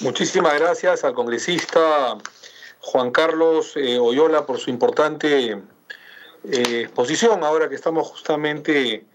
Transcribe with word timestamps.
Muchísimas 0.00 0.52
gracias 0.60 1.04
al 1.04 1.14
congresista 1.14 2.18
Juan 2.80 3.10
Carlos 3.12 3.72
eh, 3.76 3.98
Oyola 3.98 4.44
por 4.44 4.58
su 4.58 4.68
importante 4.68 5.52
eh, 5.52 6.80
exposición, 6.82 7.42
ahora 7.42 7.70
que 7.70 7.76
estamos 7.76 8.06
justamente 8.06 9.06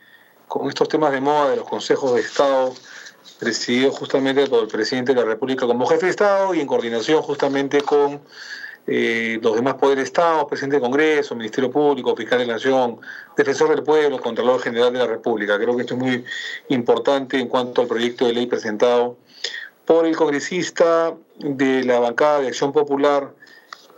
con 0.47 0.67
estos 0.69 0.89
temas 0.89 1.11
de 1.11 1.21
moda 1.21 1.51
de 1.51 1.57
los 1.57 1.69
consejos 1.69 2.15
de 2.15 2.21
Estado, 2.21 2.73
presidido 3.39 3.91
justamente 3.91 4.47
por 4.47 4.63
el 4.63 4.69
presidente 4.69 5.13
de 5.13 5.19
la 5.21 5.27
República 5.27 5.67
como 5.67 5.85
jefe 5.85 6.07
de 6.07 6.09
Estado 6.09 6.55
y 6.55 6.61
en 6.61 6.65
coordinación 6.65 7.21
justamente 7.21 7.81
con 7.81 8.19
eh, 8.87 9.39
los 9.39 9.55
demás 9.55 9.75
poderes 9.75 10.05
de 10.05 10.07
Estado, 10.07 10.47
presidente 10.47 10.77
del 10.77 10.83
Congreso, 10.83 11.35
Ministerio 11.35 11.69
Público, 11.69 12.15
Fiscal 12.15 12.39
de 12.39 12.47
la 12.47 12.53
Nación, 12.53 12.99
Defensor 13.37 13.69
del 13.69 13.83
Pueblo, 13.83 14.19
Contralor 14.19 14.59
General 14.59 14.91
de 14.91 14.97
la 14.97 15.05
República. 15.05 15.59
Creo 15.59 15.75
que 15.75 15.83
esto 15.83 15.93
es 15.93 15.99
muy 15.99 16.25
importante 16.69 17.39
en 17.39 17.47
cuanto 17.47 17.81
al 17.81 17.87
proyecto 17.87 18.25
de 18.25 18.33
ley 18.33 18.47
presentado 18.47 19.17
por 19.85 20.05
el 20.05 20.15
congresista 20.15 21.15
de 21.39 21.83
la 21.83 21.99
bancada 21.99 22.41
de 22.41 22.47
Acción 22.47 22.71
Popular, 22.71 23.33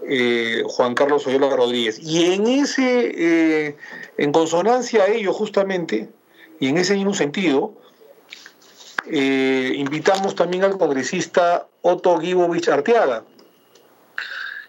eh, 0.08 0.64
Juan 0.66 0.96
Carlos 0.96 1.26
Oyola 1.28 1.56
Rodríguez. 1.56 2.00
Y 2.00 2.34
en 2.34 2.48
ese, 2.48 3.12
eh, 3.16 3.76
en 4.18 4.32
consonancia 4.32 5.04
a 5.04 5.08
ello 5.08 5.34
justamente, 5.34 6.10
y 6.60 6.68
en 6.68 6.78
ese 6.78 6.96
mismo 6.96 7.14
sentido, 7.14 7.74
invitamos 9.06 10.34
también 10.34 10.64
al 10.64 10.78
congresista 10.78 11.68
Otto 11.82 12.18
Gibovich 12.20 12.70
Arteaga, 12.70 13.26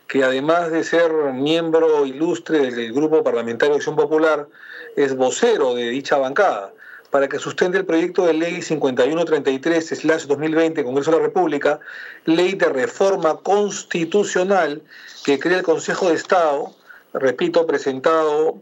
que 0.09 0.23
además 0.23 0.71
de 0.71 0.85
ser 0.85 1.13
miembro 1.33 2.07
ilustre 2.07 2.71
del 2.71 2.93
Grupo 2.93 3.23
Parlamentario 3.23 3.75
de 3.75 3.79
Acción 3.79 3.97
Popular, 3.97 4.49
es 4.97 5.17
vocero 5.17 5.75
de 5.75 5.89
dicha 5.89 6.19
bancada, 6.19 6.73
para 7.15 7.29
que 7.29 7.39
sustente 7.39 7.79
el 7.79 7.87
proyecto 7.87 8.27
de 8.27 8.35
ley 8.35 8.57
5133-2020 8.57 10.83
Congreso 10.83 11.13
de 11.13 11.19
la 11.19 11.23
República, 11.23 11.79
ley 12.25 12.55
de 12.55 12.69
reforma 12.69 13.37
constitucional 13.37 14.83
que 15.25 15.39
crea 15.39 15.59
el 15.59 15.63
Consejo 15.63 16.09
de 16.09 16.17
Estado, 16.17 16.75
repito, 17.13 17.69
presentado 17.69 18.57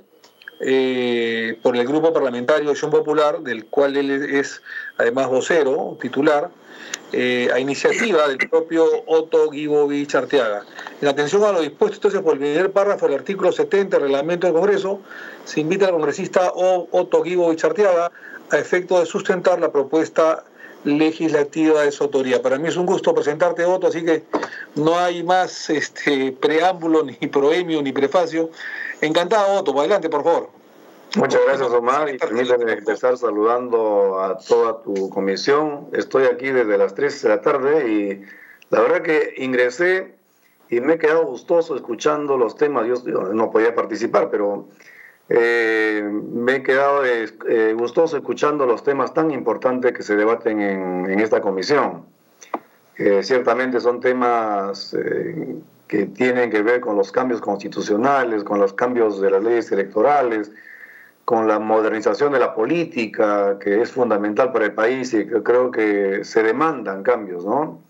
eh, 0.60 1.58
por 1.62 1.78
el 1.78 1.88
Grupo 1.88 2.12
Parlamentario 2.12 2.66
de 2.66 2.72
Acción 2.72 2.90
Popular, 2.90 3.40
del 3.40 3.64
cual 3.64 3.96
él 3.96 4.10
es 4.10 4.60
además 4.98 5.28
vocero, 5.28 5.96
titular, 5.98 6.50
eh, 7.12 7.50
a 7.52 7.58
iniciativa 7.58 8.26
del 8.28 8.38
propio 8.38 8.86
Otto 9.06 9.50
Gibovich 9.50 10.14
Arteaga. 10.14 10.64
En 11.00 11.08
atención 11.08 11.44
a 11.44 11.52
lo 11.52 11.60
dispuesto 11.60 11.96
entonces 11.96 12.20
por 12.20 12.34
el 12.34 12.40
primer 12.40 12.72
párrafo 12.72 13.06
del 13.06 13.18
artículo 13.18 13.52
70 13.52 13.96
del 13.96 14.06
reglamento 14.06 14.46
del 14.46 14.54
Congreso, 14.54 15.00
se 15.44 15.60
invita 15.60 15.86
al 15.86 15.92
congresista 15.92 16.52
Otto 16.54 17.22
Gibovich 17.22 17.64
Arteaga 17.64 18.10
a 18.50 18.58
efecto 18.58 18.98
de 19.00 19.06
sustentar 19.06 19.60
la 19.60 19.70
propuesta 19.70 20.44
legislativa 20.84 21.82
de 21.82 21.92
su 21.92 22.04
autoría. 22.04 22.42
Para 22.42 22.58
mí 22.58 22.68
es 22.68 22.76
un 22.76 22.86
gusto 22.86 23.14
presentarte, 23.14 23.64
Otto, 23.64 23.86
así 23.86 24.04
que 24.04 24.24
no 24.74 24.98
hay 24.98 25.22
más 25.22 25.70
este, 25.70 26.32
preámbulo, 26.32 27.04
ni 27.04 27.14
proemio, 27.28 27.82
ni 27.82 27.92
prefacio. 27.92 28.50
Encantado, 29.00 29.60
Otto. 29.60 29.78
Adelante, 29.78 30.08
por 30.08 30.24
favor. 30.24 30.61
Muchas 31.16 31.42
gracias, 31.44 31.68
Omar, 31.70 32.08
y 32.08 32.16
permítame 32.16 32.72
empezar 32.72 33.18
saludando 33.18 34.18
a 34.18 34.38
toda 34.38 34.82
tu 34.82 35.10
comisión. 35.10 35.88
Estoy 35.92 36.24
aquí 36.24 36.50
desde 36.50 36.78
las 36.78 36.94
3 36.94 37.22
de 37.22 37.28
la 37.28 37.40
tarde 37.42 37.90
y 37.90 38.22
la 38.70 38.80
verdad 38.80 39.02
que 39.02 39.34
ingresé 39.36 40.14
y 40.70 40.80
me 40.80 40.94
he 40.94 40.98
quedado 40.98 41.26
gustoso 41.26 41.76
escuchando 41.76 42.38
los 42.38 42.56
temas. 42.56 42.86
Yo, 42.86 42.94
no 43.34 43.50
podía 43.50 43.74
participar, 43.74 44.30
pero 44.30 44.68
eh, 45.28 46.02
me 46.02 46.56
he 46.56 46.62
quedado 46.62 47.04
eh, 47.04 47.74
gustoso 47.74 48.16
escuchando 48.16 48.64
los 48.64 48.82
temas 48.82 49.12
tan 49.12 49.30
importantes 49.32 49.92
que 49.92 50.02
se 50.02 50.16
debaten 50.16 50.62
en, 50.62 51.20
esta 51.20 51.42
comisión. 51.42 52.06
ciertamente 53.20 53.80
son 53.80 54.00
temas 54.00 54.94
eh, 54.94 55.56
que 55.88 56.06
tienen 56.06 56.50
que 56.50 56.62
ver 56.62 56.80
con 56.80 56.96
los 56.96 57.12
cambios 57.12 57.42
constitucionales, 57.42 58.44
con 58.44 58.58
los 58.58 58.72
cambios 58.72 59.20
de 59.20 59.30
las 59.30 59.44
leyes 59.44 59.70
electorales, 59.72 60.50
con 61.24 61.46
la 61.46 61.58
modernización 61.58 62.32
de 62.32 62.38
la 62.38 62.54
política, 62.54 63.58
que 63.60 63.80
es 63.80 63.92
fundamental 63.92 64.52
para 64.52 64.66
el 64.66 64.72
país 64.72 65.14
y 65.14 65.26
creo 65.26 65.70
que 65.70 66.24
se 66.24 66.42
demandan 66.42 67.02
cambios, 67.02 67.44
¿no? 67.44 67.80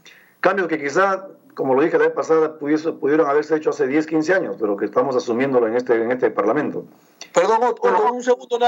Cambios 0.41 0.69
que 0.69 0.81
quizá, 0.81 1.28
como 1.54 1.74
lo 1.74 1.82
dije 1.82 1.98
la 1.98 2.04
vez 2.04 2.14
pasada, 2.14 2.58
pudieron 2.58 3.28
haberse 3.28 3.56
hecho 3.56 3.70
hace 3.70 3.86
10, 3.86 4.06
15 4.06 4.34
años, 4.34 4.56
pero 4.58 4.76
que 4.76 4.86
estamos 4.86 5.16
asumiéndolo 5.16 5.68
en 5.68 5.76
este, 5.76 5.94
en 5.94 6.10
este 6.10 6.30
Parlamento. 6.30 6.84
Perdón, 7.32 7.60
un 8.12 8.22
segundo, 8.22 8.58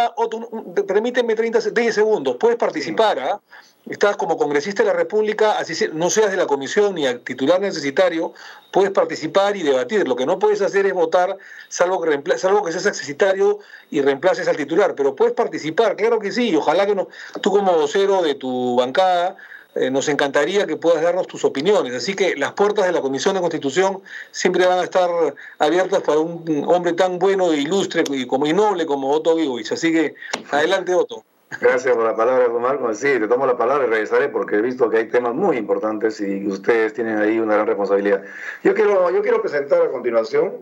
permíteme 0.87 1.34
30, 1.34 1.61
10 1.71 1.95
segundos. 1.95 2.37
Puedes 2.37 2.56
participar, 2.56 3.19
¿ah? 3.19 3.41
Estás 3.87 4.17
como 4.17 4.39
congresista 4.39 4.83
de 4.83 4.89
la 4.89 4.95
República, 4.95 5.59
así 5.59 5.75
no 5.93 6.09
seas 6.09 6.31
de 6.31 6.39
la 6.39 6.47
comisión 6.47 6.95
ni 6.95 7.12
titular 7.19 7.61
necesitario, 7.61 8.33
puedes 8.72 8.91
participar 8.93 9.56
y 9.56 9.62
debatir. 9.62 10.09
Lo 10.09 10.16
que 10.16 10.25
no 10.25 10.39
puedes 10.39 10.62
hacer 10.62 10.87
es 10.87 10.95
votar, 10.95 11.37
salvo 11.69 12.01
que, 12.01 12.39
salvo 12.39 12.65
que 12.65 12.72
seas 12.72 12.87
accesitario 12.87 13.59
y 13.91 14.01
reemplaces 14.01 14.49
al 14.49 14.56
titular, 14.56 14.95
pero 14.95 15.15
puedes 15.15 15.34
participar, 15.34 15.97
claro 15.97 16.19
que 16.19 16.33
sí. 16.33 16.56
Ojalá 16.56 16.87
que 16.87 16.95
no, 16.95 17.09
tú 17.43 17.51
como 17.51 17.75
vocero 17.75 18.22
de 18.22 18.34
tu 18.37 18.77
bancada 18.77 19.37
eh, 19.75 19.91
nos 19.91 20.09
encantaría 20.09 20.67
que 20.67 20.77
puedas 20.77 21.03
darnos 21.03 21.27
tus 21.27 21.45
opiniones. 21.45 21.95
Así 21.95 22.15
que 22.15 22.37
las 22.37 22.53
puertas 22.53 22.87
de 22.87 22.93
la 22.93 23.01
Comisión 23.01 23.35
de 23.35 23.41
Constitución 23.41 24.01
siempre 24.31 24.67
van 24.67 24.79
a 24.79 24.85
estar 24.85 25.11
abiertas 25.59 26.03
para 26.03 26.19
un 26.19 26.65
hombre 26.67 26.93
tan 26.93 27.19
bueno 27.19 27.53
e 27.53 27.59
ilustre 27.59 28.05
y, 28.11 28.27
como, 28.27 28.47
y 28.47 28.53
noble 28.53 28.87
como 28.87 29.11
Otto 29.11 29.34
Vivovich. 29.34 29.73
Así 29.73 29.93
que 29.93 30.15
adelante, 30.51 30.95
Otto. 30.95 31.25
Gracias 31.61 31.95
por 31.95 32.05
la 32.05 32.17
palabra, 32.17 32.49
Marco. 32.49 32.93
Sí, 32.95 33.19
te 33.19 33.29
tomo 33.29 33.47
la 33.47 33.57
palabra 33.57 33.87
y 33.87 33.91
regresaré 33.91 34.29
porque 34.29 34.57
he 34.57 34.63
visto 34.63 34.89
que 34.91 34.99
hay 34.99 35.09
temas 35.09 35.34
muy 35.34 35.57
importantes 35.57 36.21
y 36.21 36.47
ustedes 36.47 36.95
tienen 36.95 37.19
ahí 37.19 37.39
una 37.39 37.55
gran 37.55 37.67
responsabilidad. 37.67 38.23
Yo 38.63 38.75
quiero, 38.75 39.11
yo 39.11 39.23
quiero 39.23 39.41
presentar 39.41 39.83
a 39.83 39.91
continuación 39.91 40.53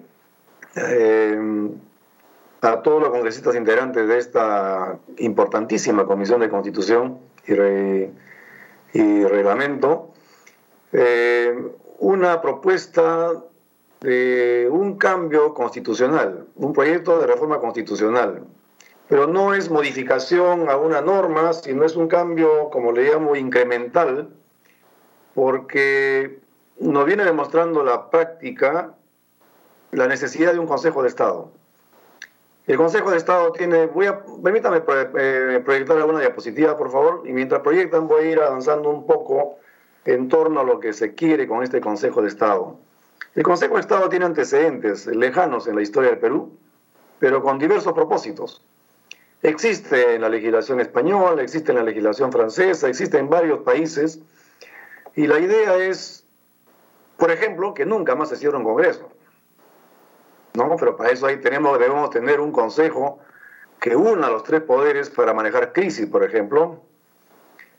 eh, 0.77 1.39
a 2.63 2.83
todos 2.83 3.01
los 3.01 3.11
congresistas 3.11 3.57
integrantes 3.57 4.07
de 4.07 4.19
esta 4.19 4.99
importantísima 5.19 6.07
Comisión 6.07 6.41
de 6.41 6.49
Constitución 6.49 7.19
y, 7.47 7.55
y 8.93 9.25
Reglamento 9.25 10.13
eh, 10.93 11.55
una 11.99 12.41
propuesta 12.41 13.33
de 14.01 14.69
un 14.71 14.99
cambio 14.99 15.55
constitucional, 15.55 16.47
un 16.57 16.73
proyecto 16.73 17.19
de 17.21 17.27
reforma 17.27 17.61
constitucional 17.61 18.45
pero 19.13 19.27
no 19.27 19.53
es 19.53 19.69
modificación 19.69 20.71
a 20.71 20.79
una 20.79 21.03
norma, 21.03 21.53
sino 21.53 21.85
es 21.85 21.97
un 21.97 22.09
cambio, 22.09 22.71
como 22.71 22.93
le 22.93 23.13
llamo, 23.13 23.37
incremental, 23.37 24.31
porque 25.35 26.39
nos 26.81 27.05
viene 27.05 27.23
demostrando 27.27 27.85
la 27.85 28.09
práctica 28.09 28.95
la 29.91 30.07
necesidad 30.09 30.55
de 30.55 30.61
un 30.61 30.67
Consejo 30.67 31.03
de 31.03 31.09
Estado. 31.09 31.53
El 32.67 32.77
Consejo 32.77 33.11
de 33.11 33.17
Estado 33.17 33.51
tiene, 33.53 33.87
voy 33.87 34.07
a, 34.07 34.23
permítame 34.43 34.83
eh, 35.19 35.61
proyectar 35.65 35.97
alguna 35.97 36.21
diapositiva, 36.21 36.77
por 36.77 36.93
favor, 36.93 37.23
y 37.25 37.33
mientras 37.33 37.61
proyectan 37.61 38.07
voy 38.07 38.25
a 38.25 38.31
ir 38.31 38.41
avanzando 38.41 38.89
un 38.89 39.05
poco 39.05 39.59
en 40.05 40.29
torno 40.29 40.61
a 40.61 40.65
lo 40.65 40.79
que 40.79 40.93
se 40.93 41.15
quiere 41.15 41.49
con 41.49 41.63
este 41.65 41.81
Consejo 41.81 42.23
de 42.23 42.29
Estado. 42.29 42.77
El 43.35 43.43
Consejo 43.43 43.75
de 43.75 43.81
Estado 43.81 44.09
tiene 44.09 44.27
antecedentes 44.27 45.07
lejanos 45.07 45.67
en 45.67 45.75
la 45.75 45.83
historia 45.83 46.11
del 46.11 46.19
Perú, 46.19 46.57
pero 47.19 47.43
con 47.43 47.59
diversos 47.59 47.93
propósitos. 47.95 48.63
Existe 49.43 50.15
en 50.15 50.21
la 50.21 50.29
legislación 50.29 50.81
española, 50.81 51.43
existe 51.43 51.73
en 51.73 51.79
la 51.79 51.85
legislación 51.85 52.31
francesa, 52.31 52.89
existe 52.89 53.19
en 53.19 53.29
varios 53.29 53.61
países. 53.61 54.21
Y 55.17 55.27
la 55.27 55.41
idea 55.41 55.77
es, 55.77 56.25
por 57.17 57.33
ejemplo, 57.33 57.75
que 57.75 57.85
nunca 57.87 58.15
más 58.15 58.29
se 58.29 58.37
cierre 58.37 58.57
un 58.57 58.65
congreso. 58.65 59.12
No, 60.55 60.77
pero 60.77 60.97
para 60.97 61.11
eso 61.11 61.27
ahí 61.27 61.39
tenemos, 61.39 61.79
debemos 61.79 62.11
tener 62.11 62.41
un 62.41 62.53
consejo 62.53 63.21
que 63.81 63.97
una 63.97 64.31
los 64.31 64.45
tres 64.45 64.63
poderes 64.63 65.11
para 65.11 65.35
manejar 65.35 65.73
crisis, 65.73 66.07
por 66.07 66.23
ejemplo. 66.23 66.81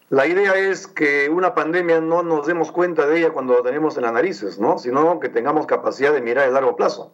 La 0.10 0.28
idea 0.28 0.56
es 0.56 0.86
que 0.86 1.30
una 1.30 1.56
pandemia 1.56 2.02
no 2.02 2.24
nos 2.24 2.46
demos 2.46 2.72
cuenta 2.72 3.08
de 3.08 3.20
ella 3.20 3.32
cuando 3.32 3.54
la 3.56 3.64
tenemos 3.64 3.96
en 3.98 4.04
las 4.04 4.14
narices, 4.14 4.60
¿no? 4.60 4.78
sino 4.78 5.20
que 5.20 5.30
tengamos 5.30 5.66
capacidad 5.66 6.14
de 6.14 6.22
mirar 6.22 6.48
a 6.48 6.52
largo 6.52 6.76
plazo. 6.76 7.14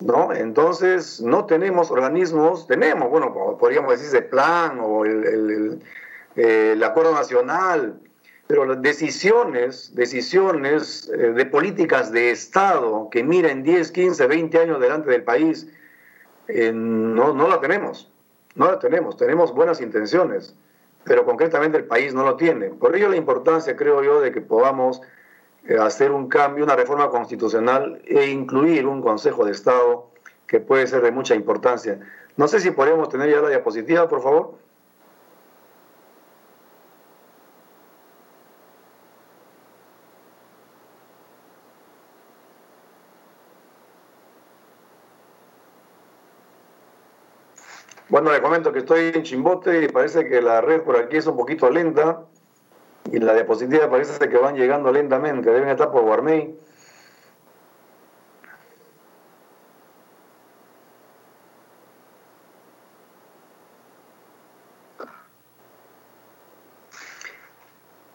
¿no? 0.00 0.32
Entonces, 0.32 1.20
no 1.20 1.46
tenemos 1.46 1.90
organismos, 1.90 2.66
tenemos, 2.66 3.10
bueno, 3.10 3.34
podríamos 3.58 3.90
decir 3.90 4.10
de 4.12 4.22
plan 4.22 4.78
o 4.80 5.04
el, 5.04 5.80
acuerdo 6.82 7.12
nacional, 7.12 8.00
pero 8.46 8.64
las 8.64 8.82
decisiones, 8.82 9.94
decisiones 9.94 11.08
eh, 11.08 11.32
de 11.32 11.46
políticas 11.46 12.12
de 12.12 12.30
Estado 12.30 13.08
que 13.10 13.24
miren 13.24 13.62
10, 13.62 13.90
15, 13.90 14.26
20 14.26 14.58
años 14.58 14.80
delante 14.80 15.10
del 15.10 15.22
país, 15.22 15.66
eh, 16.48 16.72
no, 16.72 17.32
no 17.32 17.48
la 17.48 17.60
tenemos, 17.60 18.10
no 18.54 18.66
la 18.66 18.78
tenemos, 18.78 19.16
tenemos 19.16 19.54
buenas 19.54 19.80
intenciones, 19.80 20.54
pero 21.04 21.24
concretamente 21.24 21.78
el 21.78 21.84
país 21.84 22.12
no 22.12 22.24
lo 22.24 22.36
tiene. 22.36 22.68
Por 22.68 22.94
ello 22.96 23.08
la 23.08 23.16
importancia, 23.16 23.76
creo 23.76 24.02
yo, 24.02 24.20
de 24.20 24.30
que 24.30 24.40
podamos 24.40 25.00
eh, 25.66 25.78
hacer 25.78 26.12
un 26.12 26.28
cambio, 26.28 26.64
una 26.64 26.76
reforma 26.76 27.08
constitucional 27.08 28.02
e 28.06 28.26
incluir 28.26 28.86
un 28.86 29.00
Consejo 29.00 29.46
de 29.46 29.52
Estado 29.52 30.10
que 30.46 30.60
puede 30.60 30.86
ser 30.86 31.02
de 31.02 31.10
mucha 31.10 31.34
importancia. 31.34 31.98
No 32.36 32.48
sé 32.48 32.60
si 32.60 32.70
podemos 32.70 33.08
tener 33.08 33.30
ya 33.30 33.40
la 33.40 33.48
diapositiva, 33.48 34.08
por 34.08 34.22
favor. 34.22 34.54
Le 48.32 48.40
comento 48.40 48.72
que 48.72 48.78
estoy 48.78 49.12
en 49.14 49.22
Chimbote 49.22 49.82
y 49.82 49.88
parece 49.88 50.26
que 50.26 50.40
la 50.40 50.60
red 50.62 50.80
por 50.82 50.96
aquí 50.96 51.18
es 51.18 51.26
un 51.26 51.36
poquito 51.36 51.68
lenta 51.68 52.24
y 53.12 53.18
la 53.18 53.34
diapositiva 53.34 53.90
parece 53.90 54.28
que 54.28 54.38
van 54.38 54.56
llegando 54.56 54.90
lentamente, 54.90 55.50
deben 55.50 55.68
estar 55.68 55.92
por 55.92 56.02
Guarmey. 56.02 56.56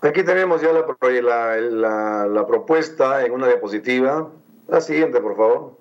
Aquí 0.02 0.24
tenemos 0.24 0.62
ya 0.62 0.72
la, 0.72 1.58
la, 2.28 2.48
propuesta 2.48 3.26
en 3.26 3.34
una 3.34 3.48
diapositiva. 3.48 4.32
La 4.68 4.82
siguiente, 4.82 5.20
por 5.20 5.36
favor. 5.36 5.79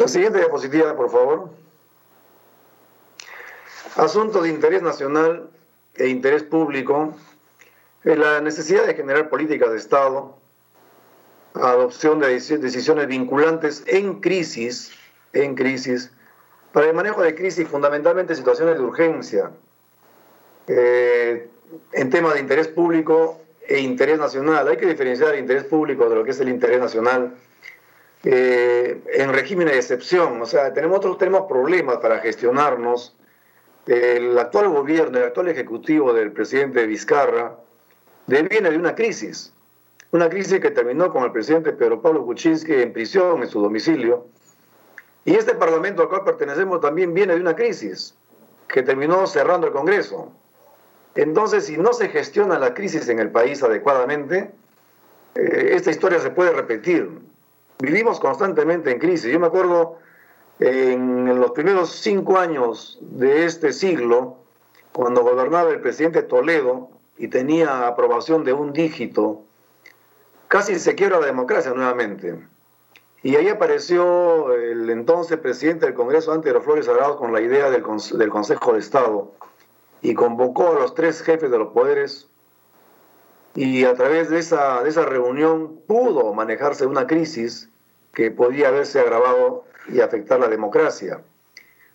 La 0.00 0.08
siguiente 0.08 0.38
diapositiva, 0.38 0.96
por 0.96 1.10
favor. 1.10 1.50
Asunto 3.96 4.40
de 4.40 4.48
interés 4.48 4.80
nacional 4.80 5.50
e 5.94 6.08
interés 6.08 6.42
público. 6.42 7.14
La 8.04 8.40
necesidad 8.40 8.86
de 8.86 8.94
generar 8.94 9.28
políticas 9.28 9.70
de 9.70 9.76
Estado, 9.76 10.38
adopción 11.52 12.18
de 12.18 12.28
decisiones 12.28 13.08
vinculantes 13.08 13.84
en 13.88 14.20
crisis, 14.20 14.90
en 15.34 15.54
crisis, 15.54 16.10
para 16.72 16.86
el 16.86 16.94
manejo 16.94 17.20
de 17.20 17.34
crisis, 17.34 17.68
fundamentalmente 17.68 18.34
situaciones 18.34 18.78
de 18.78 18.82
urgencia, 18.82 19.50
eh, 20.66 21.46
en 21.92 22.08
temas 22.08 22.32
de 22.32 22.40
interés 22.40 22.68
público 22.68 23.38
e 23.68 23.80
interés 23.80 24.18
nacional. 24.18 24.66
Hay 24.66 24.78
que 24.78 24.86
diferenciar 24.86 25.34
el 25.34 25.40
interés 25.40 25.64
público 25.64 26.08
de 26.08 26.14
lo 26.14 26.24
que 26.24 26.30
es 26.30 26.40
el 26.40 26.48
interés 26.48 26.80
nacional 26.80 27.36
eh, 28.24 29.02
en 29.14 29.32
régimen 29.32 29.68
de 29.68 29.76
excepción. 29.76 30.40
O 30.42 30.46
sea, 30.46 30.72
tenemos 30.72 30.98
otros 30.98 31.18
tenemos 31.18 31.46
problemas 31.48 31.98
para 31.98 32.18
gestionarnos. 32.18 33.16
El 33.86 34.38
actual 34.38 34.68
gobierno, 34.68 35.18
el 35.18 35.24
actual 35.24 35.48
ejecutivo 35.48 36.12
del 36.12 36.32
presidente 36.32 36.86
Vizcarra, 36.86 37.56
viene 38.26 38.70
de 38.70 38.76
una 38.76 38.94
crisis. 38.94 39.52
Una 40.12 40.28
crisis 40.28 40.60
que 40.60 40.70
terminó 40.70 41.12
con 41.12 41.24
el 41.24 41.32
presidente 41.32 41.72
Pedro 41.72 42.02
Pablo 42.02 42.24
Kuczynski 42.24 42.74
en 42.74 42.92
prisión 42.92 43.42
en 43.42 43.48
su 43.48 43.60
domicilio. 43.60 44.26
Y 45.24 45.34
este 45.34 45.54
parlamento 45.54 46.02
al 46.02 46.08
cual 46.08 46.24
pertenecemos 46.24 46.80
también 46.80 47.14
viene 47.14 47.34
de 47.34 47.40
una 47.40 47.54
crisis 47.54 48.14
que 48.68 48.82
terminó 48.82 49.26
cerrando 49.26 49.66
el 49.66 49.72
Congreso. 49.72 50.32
Entonces, 51.14 51.66
si 51.66 51.76
no 51.76 51.92
se 51.92 52.08
gestiona 52.08 52.58
la 52.58 52.74
crisis 52.74 53.08
en 53.08 53.18
el 53.18 53.30
país 53.30 53.62
adecuadamente, 53.62 54.50
eh, 55.34 55.70
esta 55.72 55.90
historia 55.90 56.20
se 56.20 56.30
puede 56.30 56.52
repetir 56.52 57.08
vivimos 57.80 58.20
constantemente 58.20 58.90
en 58.90 58.98
crisis. 58.98 59.32
Yo 59.32 59.40
me 59.40 59.46
acuerdo 59.46 59.98
en 60.58 61.40
los 61.40 61.52
primeros 61.52 61.90
cinco 61.90 62.38
años 62.38 62.98
de 63.00 63.46
este 63.46 63.72
siglo, 63.72 64.36
cuando 64.92 65.22
gobernaba 65.22 65.70
el 65.70 65.80
presidente 65.80 66.22
Toledo 66.22 66.90
y 67.16 67.28
tenía 67.28 67.86
aprobación 67.86 68.44
de 68.44 68.52
un 68.52 68.72
dígito, 68.72 69.42
casi 70.48 70.78
se 70.78 70.94
quiebra 70.94 71.20
la 71.20 71.26
democracia 71.26 71.72
nuevamente. 71.72 72.38
Y 73.22 73.36
ahí 73.36 73.48
apareció 73.48 74.54
el 74.54 74.88
entonces 74.90 75.38
presidente 75.38 75.86
del 75.86 75.94
Congreso, 75.94 76.32
Ante 76.32 76.52
de 76.52 76.60
Flores 76.60 76.86
Sagrados, 76.86 77.16
con 77.16 77.32
la 77.32 77.40
idea 77.40 77.70
del, 77.70 77.82
del 77.82 78.28
Consejo 78.30 78.72
de 78.72 78.78
Estado 78.78 79.32
y 80.02 80.14
convocó 80.14 80.68
a 80.68 80.80
los 80.80 80.94
tres 80.94 81.22
jefes 81.22 81.50
de 81.50 81.58
los 81.58 81.72
poderes 81.72 82.28
y 83.54 83.84
a 83.84 83.94
través 83.94 84.30
de 84.30 84.38
esa, 84.38 84.82
de 84.82 84.90
esa 84.90 85.04
reunión 85.04 85.80
pudo 85.86 86.32
manejarse 86.34 86.86
una 86.86 87.06
crisis 87.06 87.69
que 88.14 88.30
podía 88.30 88.68
haberse 88.68 89.00
agravado 89.00 89.64
y 89.88 90.00
afectar 90.00 90.40
la 90.40 90.48
democracia. 90.48 91.20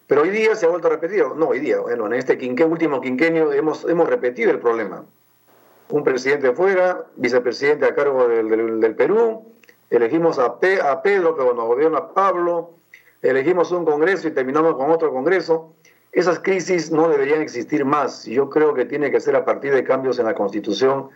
Pero 0.07 0.21
hoy 0.21 0.29
día 0.29 0.55
se 0.55 0.65
ha 0.65 0.69
vuelto 0.69 0.87
a 0.87 0.91
repetir, 0.91 1.25
no 1.35 1.47
hoy 1.47 1.59
día, 1.59 1.79
bueno, 1.79 2.05
en 2.05 2.13
este 2.13 2.37
último 2.63 3.01
quinquenio 3.01 3.51
hemos, 3.51 3.85
hemos 3.85 4.07
repetido 4.07 4.51
el 4.51 4.59
problema. 4.59 5.03
Un 5.89 6.03
presidente 6.03 6.51
fuera, 6.53 7.05
vicepresidente 7.15 7.85
a 7.85 7.95
cargo 7.95 8.27
del, 8.27 8.79
del, 8.79 8.95
Perú, 8.95 9.43
elegimos 9.89 10.37
a, 10.37 10.45
a 10.45 11.01
Pedro, 11.01 11.35
pero 11.35 11.53
nos 11.53 11.65
gobierna 11.65 12.13
Pablo, 12.13 12.71
elegimos 13.21 13.71
un 13.71 13.85
congreso 13.85 14.27
y 14.27 14.31
terminamos 14.31 14.75
con 14.75 14.91
otro 14.91 15.11
congreso. 15.11 15.73
Esas 16.11 16.39
crisis 16.39 16.91
no 16.91 17.09
deberían 17.09 17.41
existir 17.41 17.83
más. 17.83 18.25
Yo 18.25 18.49
creo 18.49 18.73
que 18.73 18.85
tiene 18.85 19.11
que 19.11 19.19
ser 19.19 19.35
a 19.35 19.43
partir 19.43 19.73
de 19.73 19.83
cambios 19.83 20.17
en 20.19 20.25
la 20.25 20.35
Constitución 20.35 21.09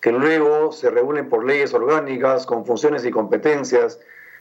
que 0.00 0.12
luego 0.12 0.72
se 0.72 0.90
reúnen 0.90 1.28
por 1.28 1.44
leyes 1.44 1.74
orgánicas 1.74 2.46
con 2.46 2.64
funciones 2.64 3.04
y 3.04 3.10
competencias 3.10 3.98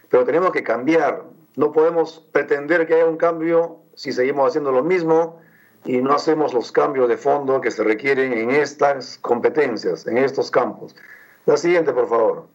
pero 0.09 0.25
tenemos 0.25 0.51
que 0.51 0.63
cambiar. 0.63 1.23
No 1.55 1.71
podemos 1.71 2.25
pretender 2.31 2.85
que 2.87 2.95
haya 2.95 3.05
un 3.05 3.17
cambio 3.17 3.79
si 3.95 4.11
seguimos 4.11 4.49
haciendo 4.49 4.71
lo 4.71 4.83
mismo 4.83 5.39
y 5.85 5.97
no 6.01 6.13
hacemos 6.13 6.53
los 6.53 6.71
cambios 6.71 7.07
de 7.07 7.17
fondo 7.17 7.61
que 7.61 7.71
se 7.71 7.83
requieren 7.83 8.33
en 8.33 8.51
estas 8.51 9.17
competencias, 9.19 10.05
en 10.07 10.17
estos 10.17 10.51
campos. 10.51 10.95
La 11.45 11.57
siguiente, 11.57 11.93
por 11.93 12.09
favor. 12.09 12.47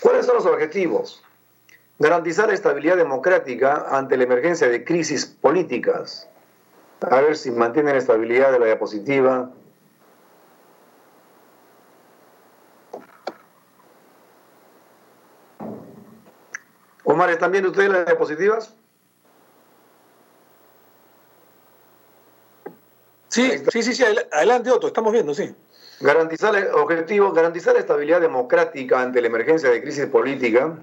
¿Cuáles 0.00 0.26
son 0.26 0.36
los 0.36 0.46
objetivos? 0.46 1.22
Garantizar 1.98 2.50
estabilidad 2.52 2.96
democrática 2.96 3.86
ante 3.90 4.16
la 4.16 4.24
emergencia 4.24 4.68
de 4.68 4.84
crisis 4.84 5.26
políticas. 5.26 6.28
A 7.00 7.20
ver 7.20 7.36
si 7.36 7.50
mantienen 7.50 7.94
la 7.94 7.98
estabilidad 7.98 8.52
de 8.52 8.58
la 8.58 8.66
diapositiva. 8.66 9.50
Omar, 17.16 17.30
¿están 17.30 17.50
viendo 17.50 17.70
ustedes 17.70 17.88
las 17.88 18.04
diapositivas? 18.04 18.74
Sí, 23.28 23.52
sí, 23.70 23.82
sí, 23.82 23.94
sí, 23.94 24.04
adelante 24.30 24.70
Otto, 24.70 24.88
estamos 24.88 25.14
viendo, 25.14 25.32
sí. 25.32 25.54
Garantizar 26.00 26.54
el 26.54 26.68
objetivo, 26.74 27.32
garantizar 27.32 27.72
la 27.72 27.80
estabilidad 27.80 28.20
democrática 28.20 29.00
ante 29.00 29.22
la 29.22 29.28
emergencia 29.28 29.70
de 29.70 29.80
crisis 29.80 30.04
política, 30.04 30.78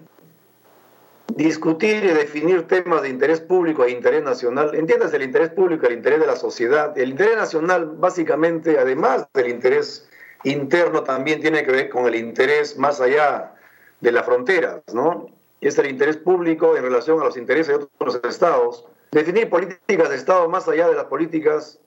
discutir 1.36 2.04
y 2.04 2.08
definir 2.08 2.68
temas 2.68 3.04
de 3.04 3.10
interés 3.10 3.40
público 3.40 3.86
e 3.86 3.92
interés 3.92 4.24
nacional, 4.24 4.74
entiendas 4.74 5.14
el 5.14 5.22
interés 5.22 5.52
público, 5.52 5.86
el 5.86 5.94
interés 5.94 6.20
de 6.20 6.26
la 6.26 6.36
sociedad, 6.36 6.98
el 6.98 7.10
interés 7.10 7.38
nacional 7.38 7.92
básicamente, 7.98 8.80
además 8.80 9.28
del 9.36 9.50
interés 9.50 10.10
interno, 10.44 11.04
también 11.04 11.42
tiene 11.42 11.64
que 11.64 11.72
ver 11.72 11.90
con 11.90 12.08
el 12.08 12.16
interés 12.16 12.76
más 12.76 13.00
allá 13.02 13.54
de 14.02 14.12
las 14.12 14.26
fronteras, 14.26 14.82
¿no? 14.92 15.28
Es 15.68 15.78
el 15.78 15.90
interés 15.90 16.18
público 16.18 16.76
en 16.76 16.84
relación 16.84 17.22
a 17.22 17.24
los 17.24 17.38
intereses 17.38 17.78
de 17.78 17.86
otros 17.86 18.20
estados, 18.24 18.86
definir 19.12 19.50
políticas 19.50 20.10
de 20.10 20.16
Estado 20.18 20.50
más 20.50 20.68
allá 20.68 20.90
de 20.90 20.96
las 20.96 21.06
políticas 21.06 21.80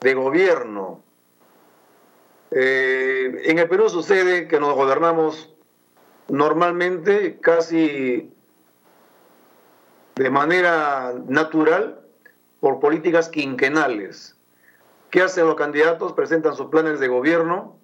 de 0.00 0.14
gobierno. 0.14 1.02
Eh, 2.50 3.42
en 3.44 3.58
el 3.58 3.68
Perú 3.68 3.88
sucede 3.88 4.48
que 4.48 4.60
nos 4.60 4.74
gobernamos 4.74 5.54
normalmente 6.28 7.38
casi 7.40 8.30
de 10.14 10.30
manera 10.30 11.14
natural 11.26 12.02
por 12.60 12.80
políticas 12.80 13.30
quinquenales. 13.30 14.36
¿Qué 15.10 15.22
hacen 15.22 15.46
los 15.46 15.56
candidatos? 15.56 16.12
Presentan 16.12 16.54
sus 16.54 16.66
planes 16.66 17.00
de 17.00 17.08
gobierno, 17.08 17.78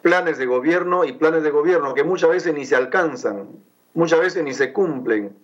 planes 0.00 0.38
de 0.38 0.46
gobierno 0.46 1.04
y 1.04 1.12
planes 1.12 1.42
de 1.42 1.50
gobierno 1.50 1.92
que 1.92 2.04
muchas 2.04 2.30
veces 2.30 2.54
ni 2.54 2.64
se 2.64 2.76
alcanzan 2.76 3.48
muchas 3.94 4.20
veces 4.20 4.44
ni 4.44 4.54
se 4.54 4.72
cumplen. 4.72 5.36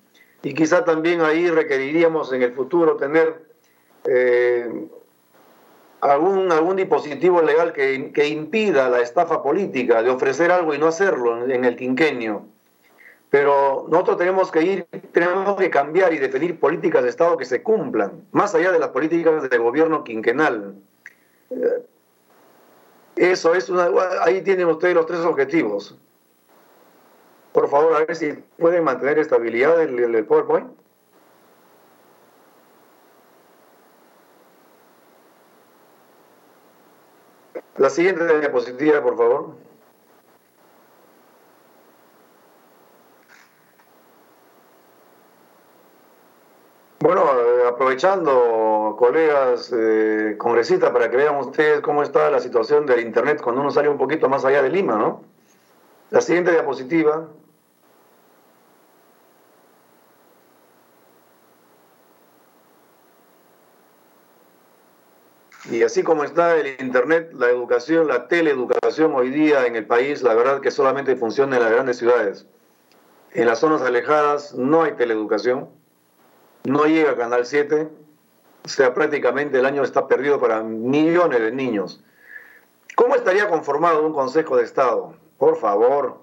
Y 0.43 0.55
quizá 0.55 0.85
también 0.85 1.21
ahí 1.23 1.49
requeriríamos 1.49 2.33
en 2.33 2.43
el 2.43 2.53
futuro 2.53 2.97
tener 2.97 3.43
eh, 4.05 4.69
algún, 6.01 6.53
algún 6.53 6.77
dispositivo 6.77 7.41
legal 7.41 7.73
que, 7.73 8.13
que, 8.13 8.29
impida 8.29 8.91
la 8.91 9.01
estafa 9.01 9.43
política 9.43 10.03
de 10.03 10.11
ofrecer 10.11 10.51
algo 10.51 10.75
y 10.75 10.79
no 10.79 10.89
hacerlo 10.89 11.51
en 11.51 11.65
el 11.65 11.77
quinquenio. 11.77 12.47
Pero 13.31 13.87
nosotros 13.89 14.19
tenemos 14.19 14.53
que 14.53 14.63
ir, 14.63 14.87
tenemos 15.11 15.57
que 15.57 15.69
cambiar 15.69 16.13
y 16.13 16.19
definir 16.19 16.61
políticas 16.61 17.03
de 17.03 17.09
Estado 17.09 17.37
que 17.37 17.45
se 17.45 17.63
cumplan, 17.63 18.25
más 18.31 18.55
allá 18.55 18.71
de 18.71 18.79
las 18.79 18.91
políticas 18.91 19.51
de 19.51 19.59
gobierno 19.59 20.05
quinquenal. 20.05 20.77
Eso 23.17 23.55
es 23.55 23.69
una. 23.69 23.91
Ahí 24.23 24.43
tienen 24.43 24.69
ustedes 24.69 24.95
los 24.95 25.07
tres 25.07 25.21
objetivos. 25.21 25.97
Por 27.55 27.69
favor, 27.69 27.95
a 27.95 28.01
ver 28.01 28.17
si 28.17 28.33
pueden 28.59 28.83
mantener 28.83 29.17
estabilidad 29.21 29.81
el, 29.81 29.97
el 30.01 30.25
PowerPoint. 30.27 30.73
La 37.77 37.91
siguiente 37.91 38.41
diapositiva, 38.41 39.01
por 39.01 39.17
favor. 39.17 39.55
Bueno, 46.99 47.23
eh, 47.39 47.69
aprovechando, 47.69 48.97
colegas 48.99 49.73
eh, 49.73 50.35
congresistas, 50.39 50.91
para 50.91 51.09
que 51.09 51.19
vean 51.19 51.37
ustedes 51.37 51.81
cómo 51.83 52.03
está 52.03 52.31
la 52.33 52.41
situación 52.41 52.85
del 52.85 52.99
Internet 52.99 53.41
cuando 53.41 53.61
uno 53.61 53.71
sale 53.71 53.89
un 53.89 53.99
poquito 53.99 54.29
más 54.29 54.45
allá 54.45 54.61
de 54.61 54.71
Lima, 54.71 54.97
¿no? 54.97 55.23
La 56.11 56.21
siguiente 56.21 56.51
diapositiva. 56.51 57.29
Y 65.75 65.83
así 65.83 66.05
como 66.05 66.23
está 66.23 66.57
el 66.57 66.81
Internet, 66.81 67.33
la 67.33 67.51
educación, 67.51 68.07
la 68.07 68.29
teleeducación 68.29 69.13
hoy 69.13 69.31
día 69.31 69.67
en 69.67 69.75
el 69.75 69.85
país, 69.85 70.23
la 70.23 70.33
verdad 70.33 70.61
que 70.61 70.71
solamente 70.71 71.17
funciona 71.17 71.57
en 71.57 71.65
las 71.65 71.73
grandes 71.73 71.97
ciudades. 71.97 72.47
En 73.33 73.49
las 73.49 73.59
zonas 73.59 73.83
alejadas 73.83 74.55
no 74.55 74.85
hay 74.85 74.93
teleeducación, 74.93 75.69
no 76.63 76.85
llega 76.85 77.17
Canal 77.17 77.45
7, 77.45 77.89
o 78.65 78.69
sea, 78.69 78.95
prácticamente 78.95 79.59
el 79.59 79.67
año 79.67 79.83
está 79.83 80.07
perdido 80.07 80.39
para 80.39 80.63
millones 80.63 81.41
de 81.41 81.51
niños. 81.51 82.01
¿Cómo 82.95 83.17
estaría 83.17 83.49
conformado 83.49 84.07
un 84.07 84.13
Consejo 84.13 84.57
de 84.57 84.63
Estado? 84.63 85.17
Por 85.39 85.57
favor, 85.57 86.21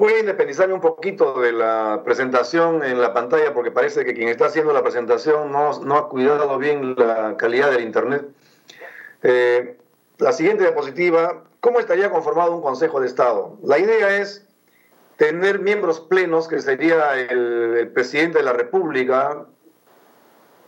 A 0.00 0.20
independizarme 0.20 0.74
un 0.74 0.80
poquito 0.80 1.40
de 1.40 1.50
la 1.50 2.02
presentación 2.04 2.84
en 2.84 3.00
la 3.00 3.12
pantalla 3.12 3.52
porque 3.52 3.72
parece 3.72 4.04
que 4.04 4.14
quien 4.14 4.28
está 4.28 4.46
haciendo 4.46 4.72
la 4.72 4.82
presentación 4.82 5.50
no, 5.50 5.96
ha 5.96 6.08
cuidado 6.08 6.56
bien 6.56 6.94
la 6.96 7.36
calidad 7.36 7.72
del 7.72 7.82
Internet. 7.82 8.28
Eh, 9.24 9.76
la 10.18 10.30
siguiente 10.30 10.62
diapositiva, 10.62 11.42
¿cómo 11.58 11.80
estaría 11.80 12.12
conformado 12.12 12.54
un 12.54 12.62
Consejo 12.62 13.00
de 13.00 13.08
Estado? 13.08 13.58
La 13.64 13.80
idea 13.80 14.18
es 14.18 14.46
tener 15.16 15.58
miembros 15.58 15.98
plenos, 15.98 16.46
que 16.46 16.60
sería 16.60 17.18
el, 17.18 17.90
presidente 17.92 18.38
de 18.38 18.44
la 18.44 18.52
República 18.52 19.46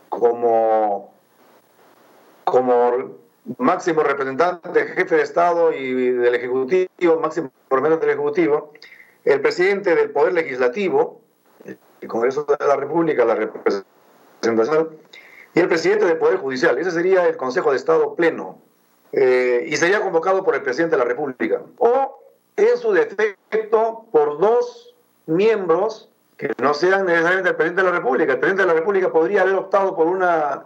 como, 0.09 1.15
como 2.43 3.17
máximo 3.59 4.03
representante, 4.03 4.87
jefe 4.87 5.15
de 5.15 5.23
Estado 5.23 5.73
y 5.73 6.11
del 6.11 6.35
Ejecutivo, 6.35 7.21
máximo 7.21 7.53
representante 7.71 8.07
del 8.07 8.15
Ejecutivo, 8.17 8.73
el 9.25 9.41
presidente 9.41 9.95
del 9.95 10.11
Poder 10.11 10.33
Legislativo, 10.33 11.21
el 11.65 12.09
Congreso 12.09 12.45
de 12.45 12.67
la 12.67 12.77
República, 12.77 13.25
la 13.25 13.35
representación, 13.35 14.97
y 15.55 15.61
el 15.61 15.69
presidente 15.69 16.07
del 16.07 16.17
Poder 16.17 16.39
Judicial. 16.39 16.79
Ese 16.79 16.91
sería 16.91 17.27
el 17.27 17.37
Consejo 17.37 17.71
de 17.71 17.77
Estado 17.77 18.15
pleno. 18.15 18.59
Eh, 19.13 19.65
y 19.67 19.77
sería 19.77 20.01
convocado 20.01 20.45
por 20.45 20.55
el 20.55 20.63
presidente 20.63 20.97
de 20.97 21.03
la 21.03 21.09
República. 21.09 21.63
O, 21.79 22.23
en 22.57 22.77
su 22.77 22.93
defecto, 22.93 24.07
por 24.13 24.39
dos 24.39 24.95
miembros 25.27 26.11
que 26.37 26.53
no 26.63 26.73
sean 26.73 27.07
necesariamente 27.07 27.51
el 27.51 27.57
presidente 27.57 27.83
de 27.83 27.91
la 27.91 27.97
República. 27.97 28.33
El 28.33 28.39
presidente 28.39 28.63
de 28.63 28.69
la 28.69 28.75
República 28.75 29.13
podría 29.13 29.43
haber 29.43 29.57
optado 29.57 29.95
por 29.95 30.07
una, 30.07 30.65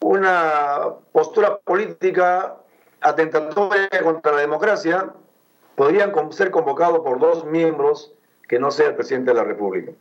una 0.00 0.94
postura 1.12 1.58
política 1.58 2.56
atentatoria 3.00 3.88
contra 4.02 4.32
la 4.32 4.40
democracia 4.40 5.12
podrían 5.76 6.12
ser 6.32 6.50
convocados 6.50 7.00
por 7.00 7.20
dos 7.20 7.44
miembros 7.44 8.12
que 8.48 8.58
no 8.58 8.70
sea 8.70 8.88
el 8.88 8.94
presidente 8.96 9.30
de 9.30 9.36
la 9.36 9.44
República. 9.44 9.92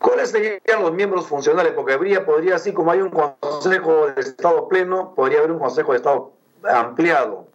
¿Cuáles 0.00 0.30
serían 0.30 0.80
los 0.80 0.92
miembros 0.92 1.26
funcionales? 1.26 1.72
Porque 1.72 1.92
habría, 1.92 2.24
podría, 2.24 2.56
así 2.56 2.72
como 2.72 2.92
hay 2.92 3.00
un 3.00 3.10
Consejo 3.10 4.08
de 4.08 4.20
Estado 4.20 4.68
pleno, 4.68 5.14
podría 5.14 5.38
haber 5.38 5.52
un 5.52 5.58
Consejo 5.58 5.92
de 5.92 5.98
Estado 5.98 6.32
ampliado. 6.64 7.46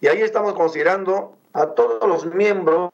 Y 0.00 0.08
ahí 0.08 0.22
estamos 0.22 0.54
considerando 0.54 1.36
a 1.52 1.66
todos 1.66 2.08
los 2.08 2.26
miembros 2.26 2.90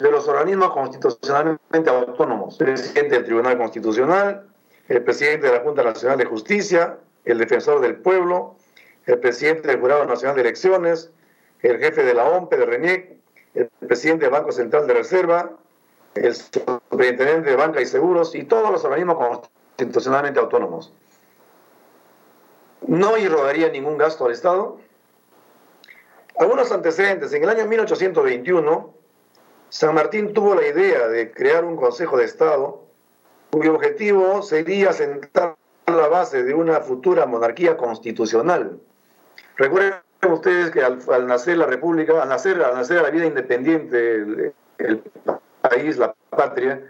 de 0.00 0.10
los 0.10 0.28
organismos 0.28 0.70
constitucionalmente 0.72 1.90
autónomos. 1.90 2.60
El 2.60 2.66
presidente 2.66 3.14
del 3.16 3.24
Tribunal 3.24 3.58
Constitucional, 3.58 4.46
el 4.88 5.02
presidente 5.02 5.48
de 5.48 5.54
la 5.54 5.60
Junta 5.60 5.82
Nacional 5.82 6.18
de 6.18 6.26
Justicia, 6.26 6.98
el 7.24 7.38
defensor 7.38 7.80
del 7.80 7.96
pueblo, 7.96 8.56
el 9.06 9.18
presidente 9.18 9.68
del 9.68 9.80
Jurado 9.80 10.04
Nacional 10.04 10.36
de 10.36 10.42
Elecciones, 10.42 11.10
el 11.62 11.78
jefe 11.78 12.02
de 12.02 12.14
la 12.14 12.24
OMPE, 12.24 12.56
de 12.56 12.66
RENIEC, 12.66 13.16
el 13.54 13.68
presidente 13.86 14.24
del 14.24 14.32
Banco 14.32 14.52
Central 14.52 14.86
de 14.86 14.94
Reserva, 14.94 15.52
el 16.14 16.34
superintendente 16.34 17.50
de 17.50 17.56
Banca 17.56 17.80
y 17.80 17.86
Seguros 17.86 18.34
y 18.34 18.44
todos 18.44 18.70
los 18.70 18.84
organismos 18.84 19.40
constitucionalmente 19.76 20.40
autónomos. 20.40 20.92
No 22.86 23.16
irrogaría 23.16 23.68
ningún 23.68 23.96
gasto 23.96 24.26
al 24.26 24.32
Estado. 24.32 24.78
Algunos 26.36 26.72
antecedentes. 26.72 27.32
En 27.32 27.44
el 27.44 27.48
año 27.48 27.66
1821, 27.66 28.94
San 29.68 29.94
Martín 29.94 30.34
tuvo 30.34 30.54
la 30.54 30.66
idea 30.66 31.06
de 31.08 31.30
crear 31.30 31.64
un 31.64 31.76
Consejo 31.76 32.16
de 32.16 32.24
Estado 32.24 32.82
cuyo 33.50 33.74
objetivo 33.74 34.42
sería 34.42 34.92
sentar 34.92 35.56
la 35.86 36.08
base 36.08 36.42
de 36.42 36.54
una 36.54 36.80
futura 36.80 37.26
monarquía 37.26 37.76
constitucional. 37.76 38.80
Recuerden 39.56 39.94
ustedes 40.30 40.70
que 40.70 40.82
al, 40.82 41.26
nacer 41.26 41.56
la 41.58 41.66
República, 41.66 42.22
al 42.22 42.28
nacer, 42.28 42.62
al 42.62 42.74
nacer 42.74 43.02
la 43.02 43.10
vida 43.10 43.26
independiente, 43.26 44.52
el, 44.78 45.02
país, 45.60 45.96
la 45.96 46.14
patria, 46.30 46.80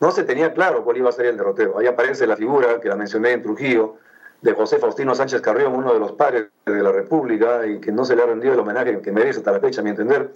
no 0.00 0.10
se 0.10 0.24
tenía 0.24 0.52
claro 0.52 0.84
cuál 0.84 0.96
iba 0.96 1.08
a 1.08 1.12
ser 1.12 1.26
el 1.26 1.36
derrotero. 1.36 1.78
Ahí 1.78 1.86
aparece 1.86 2.26
la 2.26 2.36
figura 2.36 2.80
que 2.80 2.88
la 2.88 2.96
mencioné 2.96 3.32
en 3.32 3.42
Trujillo, 3.42 3.96
de 4.40 4.54
José 4.54 4.78
Faustino 4.78 5.14
Sánchez 5.14 5.40
Carrión, 5.40 5.74
uno 5.74 5.92
de 5.92 6.00
los 6.00 6.12
padres 6.12 6.48
de 6.66 6.82
la 6.82 6.90
República, 6.90 7.64
y 7.66 7.78
que 7.80 7.92
no 7.92 8.04
se 8.04 8.16
le 8.16 8.22
ha 8.22 8.26
rendido 8.26 8.54
el 8.54 8.60
homenaje 8.60 9.00
que 9.00 9.12
merece 9.12 9.38
hasta 9.38 9.52
la 9.52 9.60
fecha, 9.60 9.80
a 9.80 9.84
mi 9.84 9.90
entender. 9.90 10.32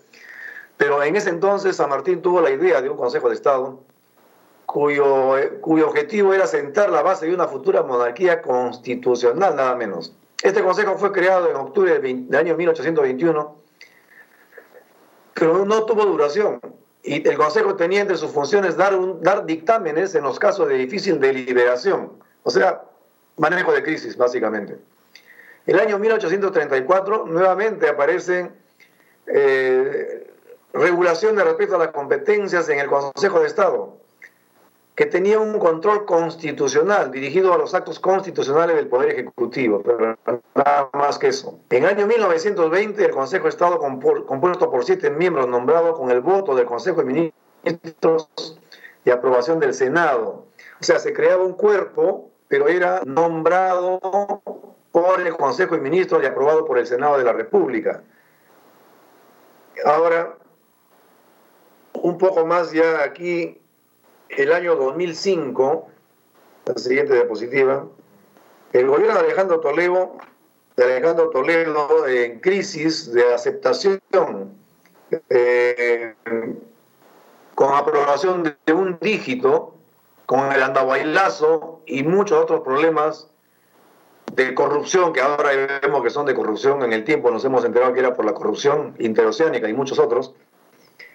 Pero 0.77 1.03
en 1.03 1.17
ese 1.17 1.31
entonces 1.31 1.77
San 1.77 1.89
Martín 1.89 2.23
tuvo 2.23 2.41
la 2.41 2.51
idea 2.51 2.81
de 2.81 2.89
un 2.89 2.97
Consejo 2.97 3.29
de 3.29 3.35
Estado 3.35 3.81
cuyo, 4.67 5.35
cuyo 5.61 5.89
objetivo 5.89 6.35
era 6.35 6.47
sentar 6.47 6.91
la 6.91 7.03
base 7.03 7.27
de 7.27 7.35
una 7.35 7.49
futura 7.49 7.83
monarquía 7.83 8.43
constitucional, 8.43 9.57
nada 9.57 9.75
menos. 9.75 10.15
Este 10.43 10.63
consejo 10.63 10.97
fue 10.99 11.13
creado 11.13 11.51
en 11.51 11.57
octubre 11.57 11.99
del 11.99 12.35
año 12.35 12.57
1821, 12.57 13.57
pero 15.35 15.65
no 15.65 15.85
tuvo 15.85 16.05
duración. 16.05 16.61
Y 17.03 17.27
el 17.27 17.37
consejo 17.37 17.77
tenía 17.77 18.01
entre 18.01 18.17
sus 18.17 18.33
funciones 18.33 18.77
dar, 18.77 18.95
dar 19.21 19.47
dictámenes 19.47 20.15
en 20.15 20.25
los 20.25 20.39
casos 20.39 20.69
de 20.69 20.75
difícil 20.75 21.21
deliberación, 21.21 22.13
o 22.43 22.51
sea, 22.51 22.83
manejo 23.37 23.73
de 23.73 23.83
crisis, 23.83 24.17
básicamente. 24.17 24.79
El 25.67 25.79
año 25.79 25.99
1834 25.99 27.27
nuevamente 27.27 27.89
aparecen 27.89 28.53
eh, 29.27 30.33
regulaciones 30.73 31.45
respecto 31.45 31.77
a 31.77 31.79
las 31.79 31.89
competencias 31.89 32.69
en 32.69 32.79
el 32.79 32.89
Consejo 32.89 33.41
de 33.41 33.47
Estado 33.47 34.06
que 34.97 35.05
tenía 35.05 35.39
un 35.39 35.59
control 35.59 36.07
constitucional 36.07 37.11
dirigido 37.11 37.53
a 37.53 37.59
los 37.59 37.75
actos 37.75 38.01
constitucionales 38.01 38.77
del 38.77 38.89
Poder 38.89 39.11
Ejecutivo, 39.11 39.83
pero 39.85 40.17
nada 40.55 40.89
más 40.95 41.19
que 41.19 41.29
eso. 41.29 41.61
En 41.69 41.85
el 41.85 41.91
año 41.91 42.07
1920, 42.07 43.05
el 43.05 43.11
Consejo 43.11 43.45
de 43.45 43.51
Estado, 43.51 43.79
compuesto 43.79 44.71
por 44.71 44.85
siete 44.87 45.11
miembros 45.11 45.49
nombrados 45.49 45.99
con 45.99 46.11
el 46.11 46.23
voto 46.23 46.55
del 46.55 46.65
Consejo 46.65 47.03
de 47.03 47.33
Ministros 47.63 48.31
y 49.05 49.11
aprobación 49.11 49.61
del 49.61 49.75
Senado. 49.75 50.47
O 50.81 50.85
sea, 50.85 50.99
se 50.99 51.13
creaba 51.13 51.45
un 51.45 51.53
cuerpo, 51.53 52.31
pero 52.49 52.67
era 52.67 53.03
nombrado 53.05 54.01
por 54.93 55.21
el 55.21 55.37
Consejo 55.37 55.75
de 55.75 55.83
Ministros 55.83 56.23
y 56.23 56.27
aprobado 56.27 56.65
por 56.65 56.79
el 56.79 56.87
Senado 56.87 57.19
de 57.19 57.25
la 57.25 57.35
República. 57.35 58.03
Ahora, 59.85 60.39
un 61.93 62.17
poco 62.17 62.47
más 62.47 62.73
ya 62.73 63.03
aquí 63.03 63.61
el 64.29 64.53
año 64.53 64.77
2005, 64.77 65.89
la 66.67 66.75
siguiente 66.75 67.15
diapositiva, 67.15 67.87
el 68.73 68.87
gobierno 68.87 69.15
de 69.15 69.21
Alejandro 69.21 69.61
Toledo, 69.61 70.17
de 70.77 70.85
Alejandro 70.85 71.31
Toledo 71.31 72.07
en 72.07 72.41
crisis 72.41 73.13
de 73.13 73.33
aceptación 73.33 74.01
eh, 75.31 76.15
con 77.55 77.75
aprobación 77.75 78.57
de 78.67 78.73
un 78.73 78.99
dígito 79.01 79.75
con 80.27 80.53
el 80.53 80.63
andahuaylazo 80.63 81.81
y 81.87 82.03
muchos 82.03 82.43
otros 82.43 82.61
problemas 82.61 83.31
de 84.35 84.55
corrupción, 84.55 85.13
que 85.13 85.21
ahora 85.21 85.51
vemos 85.81 86.03
que 86.03 86.11
son 86.11 86.27
de 86.27 86.35
corrupción. 86.35 86.83
En 86.83 86.93
el 86.93 87.05
tiempo, 87.05 87.31
nos 87.31 87.45
hemos 87.45 87.65
enterado 87.65 87.95
que 87.95 88.01
era 88.01 88.15
por 88.15 88.25
la 88.25 88.35
corrupción 88.35 88.95
interoceánica 88.99 89.69
y 89.69 89.73
muchos 89.73 89.99
otros, 89.99 90.35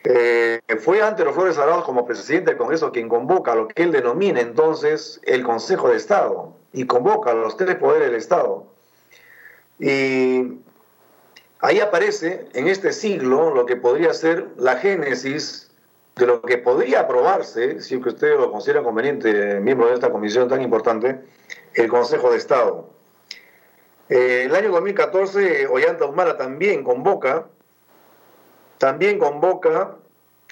eh, 0.04 0.62
fue 0.80 1.02
Antero 1.02 1.34
Flores 1.34 1.58
Arauz 1.58 1.84
como 1.84 2.06
presidente 2.06 2.52
del 2.52 2.58
Congreso 2.58 2.92
quien 2.92 3.08
convoca 3.08 3.54
lo 3.54 3.68
que 3.68 3.84
él 3.84 3.92
denomina 3.92 4.42
entonces 4.42 5.22
el 5.26 5.44
Consejo 5.44 5.90
de 5.90 5.98
Estado 5.98 6.56
y 6.74 6.86
convoca 6.86 7.32
a 7.32 7.34
los 7.36 7.56
tres 7.58 7.76
poderes 7.76 8.08
del 8.08 8.18
Estado. 8.18 8.66
Y 9.80 10.60
ahí 11.60 11.80
aparece 11.80 12.48
en 12.54 12.68
este 12.68 12.94
siglo 12.94 13.54
lo 13.54 13.66
que 13.66 13.76
podría 13.76 14.14
ser 14.14 14.48
la 14.58 14.78
génesis 14.78 15.72
de 16.16 16.26
lo 16.26 16.42
que 16.42 16.58
podría 16.58 17.02
aprobarse, 17.02 17.82
si 17.82 17.96
es 17.96 18.04
que 18.04 18.10
ustedes 18.10 18.38
lo 18.38 18.52
consideran 18.52 18.84
conveniente, 18.84 19.60
miembro 19.60 19.88
de 19.88 19.94
esta 19.94 20.12
comisión 20.12 20.50
tan 20.50 20.62
importante, 20.62 21.20
el 21.74 21.88
Consejo 21.88 22.32
de 22.32 22.38
Estado. 22.38 22.90
Eh, 24.10 24.44
el 24.46 24.56
año 24.56 24.72
2014, 24.72 25.68
Ollanta 25.68 26.06
Humala 26.06 26.38
también 26.38 26.84
convoca, 26.84 27.48
también 28.82 29.20
convoca 29.20 29.92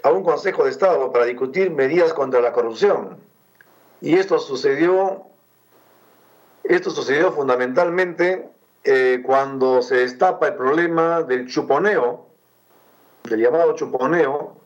a 0.04 0.12
un 0.12 0.24
Consejo 0.24 0.66
de 0.66 0.70
Estado 0.70 1.12
para 1.12 1.26
discutir 1.26 1.72
medidas 1.72 2.14
contra 2.14 2.40
la 2.42 2.54
corrupción. 2.54 3.18
Y 4.02 4.18
esto 4.18 4.38
sucedió, 4.38 5.24
esto 6.64 6.92
sucedió 6.92 7.32
fundamentalmente 7.32 8.48
eh, 8.84 9.24
cuando 9.26 9.82
se 9.82 9.96
destapa 9.96 10.50
el 10.50 10.54
problema 10.54 11.24
del 11.24 11.48
chuponeo, 11.48 12.28
del 13.24 13.42
llamado 13.42 13.74
chuponeo, 13.74 14.58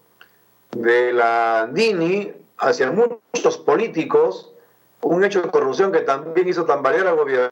de 0.71 1.13
la 1.13 1.69
DINI 1.71 2.33
hacia 2.57 2.91
muchos 2.91 3.57
políticos, 3.59 4.51
un 5.03 5.23
hecho 5.23 5.41
de 5.41 5.49
corrupción 5.49 5.93
que 5.93 6.01
también 6.01 6.49
hizo 6.49 6.65
tambalear 6.65 7.07
al 7.07 7.15
gobierno 7.15 7.49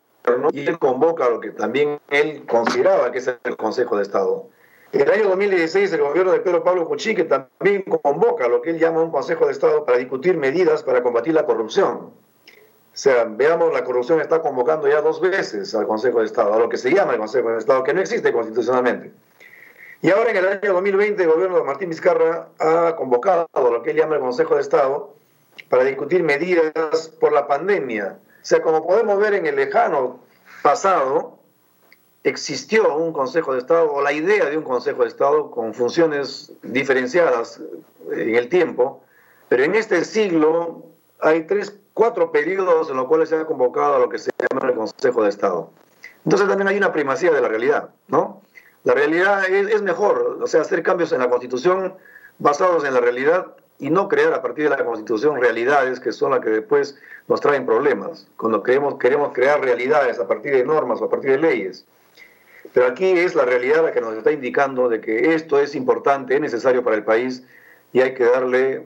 y 0.51 0.67
él 0.67 0.77
convoca 0.77 1.29
lo 1.29 1.39
que 1.39 1.51
también 1.51 2.01
él 2.09 2.45
consideraba 2.47 3.13
que 3.13 3.19
es 3.19 3.27
el 3.45 3.55
Consejo 3.55 3.95
de 3.95 4.03
Estado. 4.03 4.49
En 4.93 4.99
el 4.99 5.09
año 5.09 5.29
2016 5.29 5.93
el 5.93 6.01
gobierno 6.01 6.33
de 6.33 6.41
Pedro 6.41 6.65
Pablo 6.65 6.85
Cuchique 6.85 7.23
también 7.23 7.83
convoca 7.83 8.49
lo 8.49 8.61
que 8.61 8.71
él 8.71 8.79
llama 8.79 9.01
un 9.01 9.09
Consejo 9.09 9.45
de 9.45 9.53
Estado 9.53 9.85
para 9.85 9.97
discutir 9.97 10.35
medidas 10.35 10.83
para 10.83 11.01
combatir 11.01 11.33
la 11.33 11.45
corrupción. 11.45 11.95
O 11.95 12.13
sea, 12.93 13.23
veamos, 13.23 13.71
la 13.71 13.85
corrupción 13.85 14.19
está 14.19 14.41
convocando 14.41 14.89
ya 14.89 14.99
dos 15.01 15.21
veces 15.21 15.73
al 15.75 15.87
Consejo 15.87 16.19
de 16.19 16.25
Estado, 16.25 16.53
a 16.53 16.59
lo 16.59 16.67
que 16.67 16.77
se 16.77 16.93
llama 16.93 17.13
el 17.13 17.19
Consejo 17.19 17.51
de 17.51 17.59
Estado, 17.59 17.83
que 17.83 17.93
no 17.93 18.01
existe 18.01 18.33
constitucionalmente. 18.33 19.13
Y 20.01 20.09
ahora 20.09 20.31
en 20.31 20.37
el 20.37 20.47
año 20.47 20.73
2020 20.73 21.23
el 21.23 21.29
gobierno 21.29 21.57
de 21.57 21.63
Martín 21.63 21.87
Vizcarra 21.87 22.49
ha 22.59 22.95
convocado 22.97 23.47
lo 23.53 23.83
que 23.83 23.91
él 23.91 23.97
llama 23.97 24.15
el 24.15 24.21
Consejo 24.21 24.55
de 24.55 24.61
Estado 24.61 25.13
para 25.69 25.85
discutir 25.85 26.21
medidas 26.21 27.07
por 27.17 27.31
la 27.31 27.47
pandemia. 27.47 28.17
O 28.19 28.45
sea, 28.45 28.61
como 28.61 28.85
podemos 28.85 29.17
ver 29.19 29.35
en 29.35 29.45
el 29.45 29.55
lejano 29.55 30.19
pasado, 30.61 31.37
existió 32.23 32.95
un 32.95 33.13
Consejo 33.13 33.53
de 33.53 33.59
Estado 33.59 33.91
o 33.91 34.01
la 34.01 34.13
idea 34.13 34.45
de 34.45 34.57
un 34.57 34.63
Consejo 34.63 35.01
de 35.03 35.07
Estado 35.07 35.49
con 35.51 35.73
funciones 35.73 36.51
diferenciadas 36.61 37.61
en 38.11 38.35
el 38.35 38.49
tiempo, 38.49 39.03
pero 39.49 39.63
en 39.63 39.75
este 39.75 40.05
siglo 40.05 40.85
hay 41.19 41.43
tres, 41.43 41.77
cuatro 41.93 42.31
periodos 42.31 42.89
en 42.89 42.97
los 42.97 43.07
cuales 43.07 43.29
se 43.29 43.35
ha 43.35 43.45
convocado 43.45 43.95
a 43.95 43.99
lo 43.99 44.09
que 44.09 44.19
se 44.19 44.31
llama 44.37 44.69
el 44.69 44.75
Consejo 44.75 45.23
de 45.23 45.29
Estado. 45.29 45.71
Entonces 46.23 46.47
también 46.47 46.67
hay 46.67 46.77
una 46.77 46.93
primacía 46.93 47.31
de 47.31 47.41
la 47.41 47.47
realidad, 47.47 47.89
¿no? 48.07 48.41
La 48.83 48.93
realidad 48.93 49.45
es, 49.45 49.81
mejor, 49.81 50.39
o 50.41 50.47
sea, 50.47 50.61
hacer 50.61 50.81
cambios 50.81 51.11
en 51.11 51.19
la 51.19 51.29
Constitución 51.29 51.95
basados 52.39 52.83
en 52.83 52.93
la 52.93 52.99
realidad 52.99 53.47
y 53.77 53.91
no 53.91 54.07
crear 54.07 54.33
a 54.33 54.41
partir 54.41 54.65
de 54.65 54.75
la 54.75 54.83
Constitución 54.83 55.39
realidades 55.39 55.99
que 55.99 56.11
son 56.11 56.31
las 56.31 56.39
que 56.39 56.49
después 56.49 56.97
nos 57.27 57.41
traen 57.41 57.65
problemas, 57.65 58.27
cuando 58.37 58.63
queremos, 58.63 58.97
queremos 58.97 59.33
crear 59.33 59.61
realidades 59.61 60.19
a 60.19 60.27
partir 60.27 60.53
de 60.53 60.63
normas 60.63 61.01
o 61.01 61.05
a 61.05 61.09
partir 61.09 61.31
de 61.31 61.37
leyes. 61.37 61.85
Pero 62.73 62.87
aquí 62.87 63.05
es 63.05 63.35
la 63.35 63.45
realidad 63.45 63.83
la 63.83 63.91
que 63.91 64.01
nos 64.01 64.13
está 64.15 64.31
indicando 64.31 64.87
de 64.87 65.01
que 65.01 65.33
esto 65.33 65.59
es 65.59 65.75
importante, 65.75 66.35
es 66.35 66.41
necesario 66.41 66.83
para 66.83 66.95
el 66.95 67.03
país 67.03 67.43
y 67.91 68.01
hay 68.01 68.13
que 68.13 68.23
darle 68.25 68.85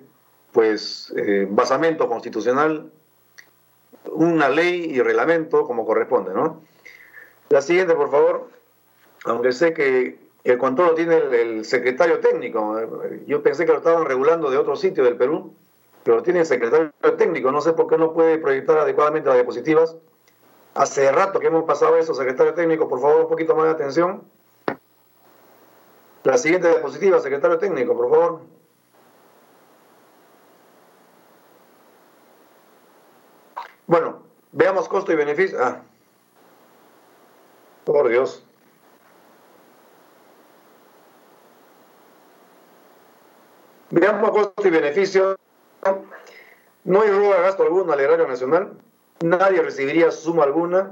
pues 0.51 1.13
eh, 1.17 1.47
basamento 1.49 2.07
constitucional, 2.07 2.89
una 4.11 4.49
ley 4.49 4.85
y 4.91 5.01
reglamento 5.01 5.65
como 5.65 5.85
corresponde, 5.85 6.33
¿no? 6.33 6.61
La 7.49 7.61
siguiente, 7.61 7.93
por 7.93 8.09
favor 8.09 8.55
aunque 9.25 9.51
sé 9.51 9.73
que 9.73 10.17
el 10.43 10.57
control 10.57 10.89
lo 10.89 10.95
tiene 10.95 11.17
el, 11.17 11.65
secretario 11.65 12.19
técnico. 12.19 12.79
Yo 13.25 13.41
pensé 13.41 13.65
que 13.65 13.71
lo 13.71 13.79
estaban 13.79 14.05
regulando 14.05 14.49
de 14.49 14.57
otro 14.57 14.75
sitio 14.75 15.03
del 15.03 15.17
Perú, 15.17 15.53
pero 16.03 16.17
lo 16.17 16.23
tiene 16.23 16.41
el 16.41 16.45
secretario 16.45 16.91
técnico. 17.17 17.51
No 17.51 17.61
sé 17.61 17.73
por 17.73 17.87
qué 17.87 17.97
no 17.97 18.13
puede 18.13 18.37
proyectar 18.37 18.77
adecuadamente 18.77 19.27
las 19.27 19.37
diapositivas. 19.37 19.97
Hace 20.75 21.09
rato 21.09 21.39
que 21.39 21.47
hemos 21.47 21.63
pasado 21.63 21.95
eso, 21.95 22.13
secretario 22.13 22.53
técnico, 22.53 22.89
por 22.89 22.99
favor, 22.99 23.21
un 23.21 23.29
poquito 23.29 23.55
más 23.55 23.65
de 23.65 23.71
atención. 23.71 24.23
La 26.23 26.37
siguiente 26.37 26.67
diapositiva, 26.67 27.17
secretario 27.19 27.57
técnico, 27.57 27.95
por 27.95 28.09
favor. 28.09 28.41
Bueno, 33.87 34.23
veamos 34.51 34.89
costo 34.89 35.13
y 35.13 35.15
beneficio. 35.15 35.57
Ah. 35.63 35.81
Por 37.85 38.09
Dios. 38.09 38.43
Veamos 43.91 44.29
costo 44.31 44.67
y 44.67 44.71
beneficio. 44.71 45.37
No 46.83 47.01
hay 47.01 47.11
robo 47.11 47.29
gasto 47.29 47.63
alguno 47.63 47.93
al 47.93 47.99
erario 48.01 48.27
nacional. 48.27 48.77
Nadie 49.21 49.61
recibiría 49.61 50.11
suma 50.11 50.43
alguna. 50.43 50.91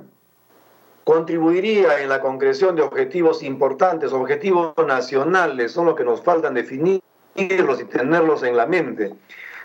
Contribuiría 1.03 2.01
en 2.01 2.09
la 2.09 2.21
concreción 2.21 2.75
de 2.75 2.81
objetivos 2.81 3.43
importantes, 3.43 4.13
objetivos 4.13 4.73
nacionales, 4.88 5.73
son 5.73 5.88
los 5.88 5.95
que 5.95 6.05
nos 6.05 6.21
faltan 6.21 6.53
definirlos 6.53 7.01
y 7.36 7.86
tenerlos 7.86 8.43
en 8.43 8.55
la 8.55 8.65
mente. 8.65 9.13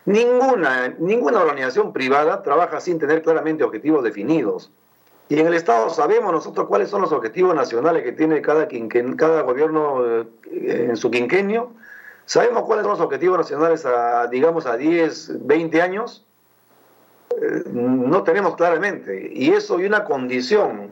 Ninguna, 0.05 0.95
ninguna 0.99 1.41
organización 1.41 1.93
privada 1.93 2.43
trabaja 2.43 2.81
sin 2.81 2.99
tener 2.99 3.23
claramente 3.23 3.63
objetivos 3.63 4.03
definidos. 4.03 4.71
Y 5.29 5.39
en 5.39 5.47
el 5.47 5.55
Estado 5.55 5.91
sabemos 5.91 6.33
nosotros 6.33 6.67
cuáles 6.67 6.89
son 6.89 7.03
los 7.03 7.13
objetivos 7.13 7.55
nacionales 7.55 8.03
que 8.03 8.13
tiene 8.13 8.43
cada, 8.43 8.67
cada 9.17 9.43
gobierno 9.43 10.05
eh, 10.05 10.27
en 10.89 10.97
su 10.97 11.11
quinquenio 11.11 11.73
¿Sabemos 12.29 12.65
cuáles 12.65 12.83
son 12.83 12.91
los 12.91 13.01
objetivos 13.01 13.39
nacionales 13.39 13.87
a, 13.87 14.27
digamos, 14.27 14.67
a 14.67 14.77
10, 14.77 15.47
20 15.47 15.81
años? 15.81 16.27
Eh, 17.41 17.63
no 17.67 18.23
tenemos 18.23 18.57
claramente. 18.57 19.31
Y 19.33 19.51
eso 19.51 19.81
y 19.81 19.87
una 19.87 20.05
condición 20.05 20.91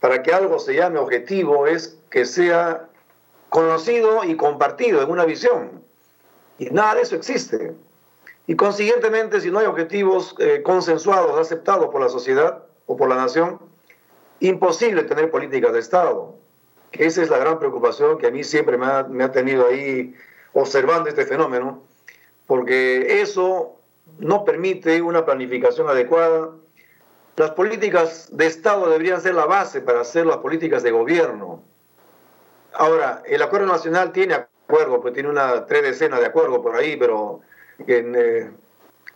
para 0.00 0.22
que 0.22 0.32
algo 0.32 0.58
se 0.58 0.74
llame 0.74 0.98
objetivo 0.98 1.66
es 1.66 1.98
que 2.10 2.24
sea 2.24 2.88
conocido 3.48 4.24
y 4.24 4.36
compartido 4.36 5.02
en 5.02 5.10
una 5.10 5.24
visión. 5.24 5.82
Y 6.58 6.66
nada 6.66 6.96
de 6.96 7.02
eso 7.02 7.16
existe. 7.16 7.74
Y 8.46 8.56
consiguientemente, 8.56 9.40
si 9.40 9.50
no 9.50 9.58
hay 9.58 9.66
objetivos 9.66 10.34
eh, 10.38 10.62
consensuados, 10.62 11.38
aceptados 11.38 11.88
por 11.88 12.00
la 12.00 12.08
sociedad 12.08 12.64
o 12.86 12.96
por 12.96 13.08
la 13.08 13.16
nación, 13.16 13.60
imposible 14.40 15.04
tener 15.04 15.30
políticas 15.30 15.72
de 15.72 15.78
Estado. 15.78 16.34
Esa 16.92 17.22
es 17.22 17.30
la 17.30 17.38
gran 17.38 17.58
preocupación 17.58 18.18
que 18.18 18.26
a 18.26 18.30
mí 18.30 18.42
siempre 18.44 18.76
me 18.76 18.86
ha, 18.86 19.04
me 19.04 19.24
ha 19.24 19.32
tenido 19.32 19.68
ahí 19.68 20.14
observando 20.52 21.08
este 21.08 21.24
fenómeno, 21.24 21.82
porque 22.46 23.22
eso 23.22 23.78
no 24.18 24.44
permite 24.44 25.02
una 25.02 25.24
planificación 25.24 25.88
adecuada. 25.88 26.50
Las 27.36 27.50
políticas 27.52 28.28
de 28.32 28.46
Estado 28.46 28.88
deberían 28.90 29.20
ser 29.20 29.34
la 29.34 29.46
base 29.46 29.80
para 29.80 30.00
hacer 30.00 30.26
las 30.26 30.38
políticas 30.38 30.82
de 30.82 30.90
gobierno. 30.90 31.62
Ahora, 32.74 33.22
el 33.26 33.42
acuerdo 33.42 33.66
nacional 33.66 34.12
tiene 34.12 34.34
acuerdo, 34.34 35.00
pues 35.00 35.14
tiene 35.14 35.28
una 35.28 35.66
tres 35.66 35.82
decenas 35.82 36.20
de 36.20 36.26
acuerdos 36.26 36.60
por 36.60 36.76
ahí, 36.76 36.96
pero 36.96 37.40
que, 37.86 38.52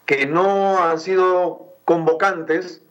eh, 0.07 0.27
no 0.27 0.79
han 0.83 0.99
sido 0.99 1.75
convocantes. 1.85 2.83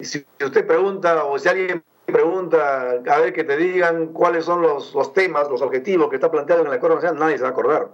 Si 0.00 0.26
usted 0.44 0.66
pregunta, 0.66 1.24
o 1.24 1.38
si 1.38 1.48
alguien 1.48 1.82
pregunta, 2.04 2.90
a 3.08 3.18
ver 3.18 3.32
que 3.32 3.44
te 3.44 3.56
digan 3.56 4.08
cuáles 4.12 4.44
son 4.44 4.62
los, 4.62 4.94
los 4.94 5.12
temas, 5.12 5.48
los 5.48 5.62
objetivos 5.62 6.08
que 6.08 6.16
está 6.16 6.30
planteado 6.30 6.62
en 6.62 6.68
el 6.68 6.74
acuerdo 6.74 6.96
nacional, 6.96 7.18
nadie 7.18 7.36
se 7.36 7.42
va 7.42 7.48
a 7.48 7.52
acordar. 7.52 7.88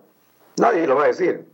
Nadie 0.58 0.86
lo 0.86 0.96
va 0.96 1.04
a 1.04 1.06
decir. 1.08 1.46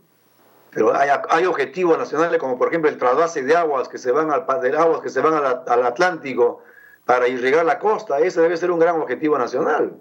Pero 0.71 0.93
hay, 0.95 1.45
objetivos 1.45 1.97
nacionales 1.97 2.39
como 2.39 2.57
por 2.57 2.67
ejemplo 2.67 2.89
el 2.89 2.97
trasvase 2.97 3.41
de 3.41 3.55
aguas 3.55 3.89
que 3.89 3.97
se 3.97 4.11
van 4.11 4.31
al, 4.31 4.45
de 4.61 4.77
aguas 4.77 5.01
que 5.01 5.09
se 5.09 5.19
van 5.19 5.33
al, 5.33 5.63
al 5.67 5.85
Atlántico 5.85 6.61
para 7.05 7.27
irrigar 7.27 7.65
la 7.65 7.79
costa. 7.79 8.19
Ese 8.19 8.41
debe 8.41 8.55
ser 8.55 8.69
un 8.69 8.79
gran 8.79 9.01
objetivo 9.01 9.37
nacional. 9.37 9.93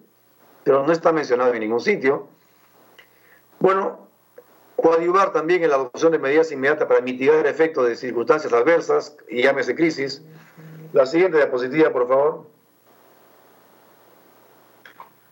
Pero 0.64 0.86
no 0.86 0.92
está 0.92 1.12
mencionado 1.12 1.54
en 1.54 1.60
ningún 1.60 1.80
sitio. 1.80 2.28
Bueno, 3.60 4.08
coadyuvar 4.76 5.32
también 5.32 5.64
en 5.64 5.70
la 5.70 5.76
adopción 5.76 6.12
de 6.12 6.18
medidas 6.18 6.52
inmediatas 6.52 6.86
para 6.86 7.00
mitigar 7.00 7.46
efectos 7.46 7.88
de 7.88 7.96
circunstancias 7.96 8.52
adversas 8.52 9.16
y 9.28 9.42
llámese 9.42 9.74
crisis 9.74 10.22
la 10.92 11.06
siguiente 11.06 11.36
diapositiva, 11.36 11.90
por 11.90 12.08
favor. 12.08 12.46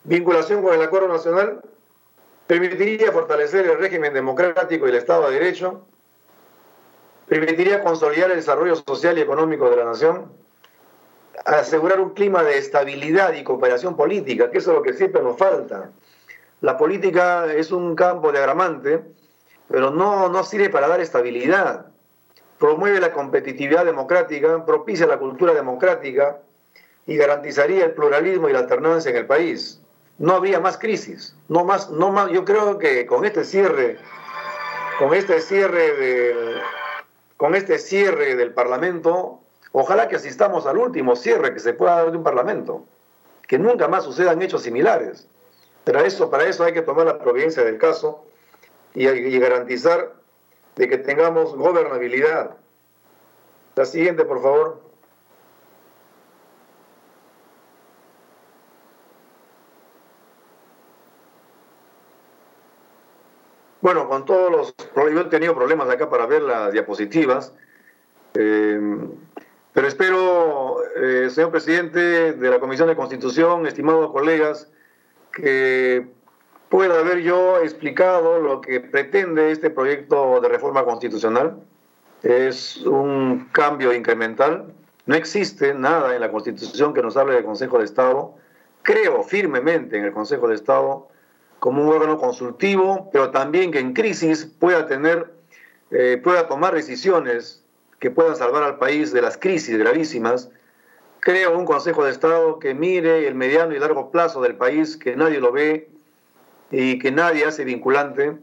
Vinculación 0.05 0.62
con 0.62 0.75
el 0.75 0.83
acuerdo 0.83 1.09
nacional 1.09 1.61
permitiría 2.46 3.12
fortalecer 3.12 3.66
el 3.66 3.78
régimen 3.78 4.14
democrático 4.14 4.87
y 4.87 4.90
el 4.90 4.96
Estado 4.96 5.28
de 5.28 5.35
Derecho, 5.38 5.85
permitiría 7.28 7.82
consolidar 7.82 8.30
el 8.30 8.37
desarrollo 8.37 8.76
social 8.76 9.18
y 9.18 9.20
económico 9.20 9.68
de 9.68 9.76
la 9.76 9.85
nación, 9.85 10.32
asegurar 11.44 12.00
un 12.00 12.11
clima 12.11 12.42
de 12.42 12.59
estabilidad 12.59 13.35
y 13.35 13.44
cooperación 13.44 13.96
política, 13.96 14.50
que 14.50 14.59
eso 14.59 14.70
es 14.70 14.76
lo 14.76 14.82
que 14.82 14.94
siempre 14.94 15.22
nos 15.22 15.37
falta. 15.37 15.90
La 16.61 16.78
política 16.78 17.52
es 17.52 17.72
un 17.72 17.94
campo 17.94 18.32
de 18.32 18.38
agramante, 18.38 19.02
pero 19.68 19.90
no, 19.90 20.28
no 20.28 20.44
sirve 20.44 20.70
para 20.70 20.88
dar 20.88 21.00
estabilidad. 21.00 21.87
Promueve 22.59 23.00
la 23.00 23.12
competitividad 23.12 23.85
democrática, 23.85 24.64
propicia 24.64 25.06
la 25.06 25.18
cultura 25.18 25.52
democrática 25.52 26.38
y 27.06 27.16
garantizaría 27.16 27.85
el 27.85 27.92
pluralismo 27.92 28.48
y 28.48 28.52
la 28.52 28.61
alternancia 28.61 29.11
en 29.11 29.16
el 29.18 29.26
país. 29.26 29.80
No 30.18 30.35
habría 30.35 30.61
más 30.61 30.79
crisis, 30.79 31.37
no 31.48 31.64
más, 31.64 31.90
no 31.90 32.11
más. 32.11 32.31
Yo 32.31 32.44
creo 32.44 32.79
que 32.79 33.07
con 33.07 33.24
este 33.24 33.44
cierre, 33.44 33.98
con 34.98 35.12
este 35.12 35.40
cierre 35.40 35.94
del, 35.94 36.61
con 37.37 37.55
este 37.55 37.79
cierre 37.79 38.35
del 38.35 38.55
Parlamento, 38.55 39.40
ojalá 39.72 40.09
que 40.09 40.16
asistamos 40.16 40.64
al 40.66 40.79
último 40.79 41.16
cierre 41.16 41.52
que 41.52 41.61
se 41.61 41.74
pueda 41.74 41.96
dar 41.96 42.11
de 42.11 42.16
un 42.16 42.24
Parlamento, 42.24 42.85
que 43.46 43.59
nunca 43.59 43.88
más 43.88 44.05
sucedan 44.05 44.40
hechos 44.40 44.62
similares. 44.62 45.29
Pero 45.85 46.00
eso, 46.00 46.31
para 46.31 46.46
eso 46.46 46.64
hay 46.64 46.72
que 46.72 46.83
tomar 46.83 47.07
la 47.07 47.18
providencia 47.18 47.62
del 47.62 47.79
caso 47.79 48.24
y, 48.94 49.07
y 49.07 49.38
garantizar 49.38 50.14
de 50.76 50.88
que 50.88 50.98
tengamos 50.98 51.55
gobernabilidad. 51.55 52.57
La 53.74 53.85
siguiente, 53.85 54.24
por 54.24 54.42
favor. 54.42 54.86
Bueno, 63.87 64.09
con 64.09 64.25
todos 64.25 64.51
los... 64.51 64.75
Yo 64.96 65.20
he 65.20 65.25
tenido 65.27 65.55
problemas 65.55 65.88
acá 65.88 66.11
para 66.11 66.27
ver 66.27 66.42
las 66.42 66.72
diapositivas, 66.72 67.55
eh, 68.35 68.81
pero 69.72 69.87
espero, 69.87 70.79
eh, 70.96 71.31
señor 71.31 71.53
presidente 71.53 72.33
de 72.33 72.51
la 72.51 72.59
Comisión 72.59 72.88
de 72.88 72.96
Constitución, 72.96 73.64
estimados 73.64 74.11
colegas, 74.11 74.68
que 75.33 76.05
pueda 76.68 76.99
haber 76.99 77.20
yo 77.20 77.61
explicado 77.61 78.40
lo 78.40 78.61
que 78.61 78.81
pretende 78.81 79.53
este 79.53 79.70
proyecto 79.70 80.40
de 80.40 80.49
reforma 80.49 80.85
constitucional. 80.85 81.61
Es 82.25 82.79
un 82.79 83.49
cambio 83.53 83.94
incremental. 83.94 84.75
No 85.07 85.14
existe 85.14 85.75
nada 85.75 86.12
en 86.16 86.22
la 86.22 86.33
Constitución 86.33 86.92
que 86.92 87.03
nos 87.03 87.16
hable 87.16 87.35
del 87.35 87.44
Consejo 87.44 87.79
de 87.79 87.85
Estado. 87.85 88.35
Creo 88.83 89.22
firmemente 89.22 89.96
en 89.96 90.07
el 90.07 90.12
Consejo 90.12 90.49
de 90.49 90.57
Estado 90.57 91.07
como 91.66 91.83
un 91.83 91.88
órgano 91.88 92.16
consultivo, 92.16 93.11
pero 93.12 93.33
también 93.33 93.72
que 93.72 93.81
en 93.81 93.92
crisis 93.92 94.44
pueda 94.61 94.87
tener, 94.87 95.33
eh, 95.90 96.16
pueda 96.22 96.46
tomar 96.46 96.72
decisiones 96.72 97.64
que 97.98 98.09
puedan 98.09 98.37
salvar 98.37 98.62
al 98.62 98.79
país 98.79 99.12
de 99.12 99.20
las 99.20 99.37
crisis 99.37 99.76
gravísimas. 99.76 100.48
Creo 101.18 101.59
un 101.59 101.64
Consejo 101.64 102.05
de 102.05 102.12
Estado 102.12 102.61
que 102.61 102.72
mire 102.72 103.26
el 103.26 103.35
mediano 103.35 103.74
y 103.74 103.81
largo 103.81 104.12
plazo 104.12 104.40
del 104.42 104.55
país, 104.55 104.96
que 104.96 105.16
nadie 105.16 105.40
lo 105.40 105.50
ve 105.50 105.90
y 106.70 107.00
que 107.00 107.11
nadie 107.11 107.44
hace 107.44 107.64
vinculante. 107.64 108.37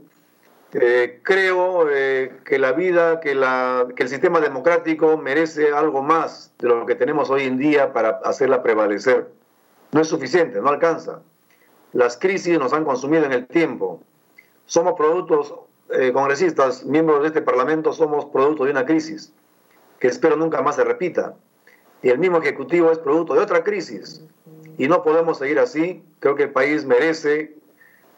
Eh, 0.73 1.21
creo 1.23 1.87
eh, 1.89 2.39
que 2.43 2.59
la 2.59 2.73
vida, 2.73 3.21
que, 3.21 3.35
la, 3.35 3.87
que 3.95 4.03
el 4.03 4.09
sistema 4.09 4.41
democrático 4.41 5.15
merece 5.15 5.71
algo 5.71 6.03
más 6.03 6.51
de 6.59 6.67
lo 6.67 6.85
que 6.85 6.95
tenemos 6.95 7.29
hoy 7.29 7.43
en 7.43 7.57
día 7.57 7.93
para 7.93 8.19
hacerla 8.25 8.61
prevalecer. 8.61 9.29
No 9.93 10.01
es 10.01 10.09
suficiente, 10.09 10.59
no 10.59 10.67
alcanza. 10.67 11.21
Las 11.93 12.17
crisis 12.17 12.59
nos 12.59 12.73
han 12.73 12.85
consumido 12.85 13.25
en 13.25 13.31
el 13.31 13.47
tiempo. 13.47 14.01
Somos 14.65 14.93
productos, 14.93 15.53
eh, 15.89 16.11
congresistas, 16.11 16.85
miembros 16.85 17.21
de 17.21 17.27
este 17.27 17.41
Parlamento, 17.41 17.93
somos 17.93 18.25
producto 18.25 18.65
de 18.65 18.71
una 18.71 18.85
crisis 18.85 19.31
que 19.99 20.07
espero 20.07 20.35
nunca 20.35 20.61
más 20.61 20.75
se 20.75 20.83
repita. 20.83 21.35
Y 22.01 22.09
el 22.09 22.19
mismo 22.19 22.39
Ejecutivo 22.39 22.91
es 22.91 22.97
producto 22.97 23.35
de 23.35 23.39
otra 23.39 23.63
crisis. 23.63 24.21
Y 24.77 24.89
no 24.89 25.03
podemos 25.03 25.37
seguir 25.37 25.59
así. 25.59 26.03
Creo 26.19 26.35
que 26.35 26.43
el 26.43 26.51
país 26.51 26.83
merece 26.83 27.55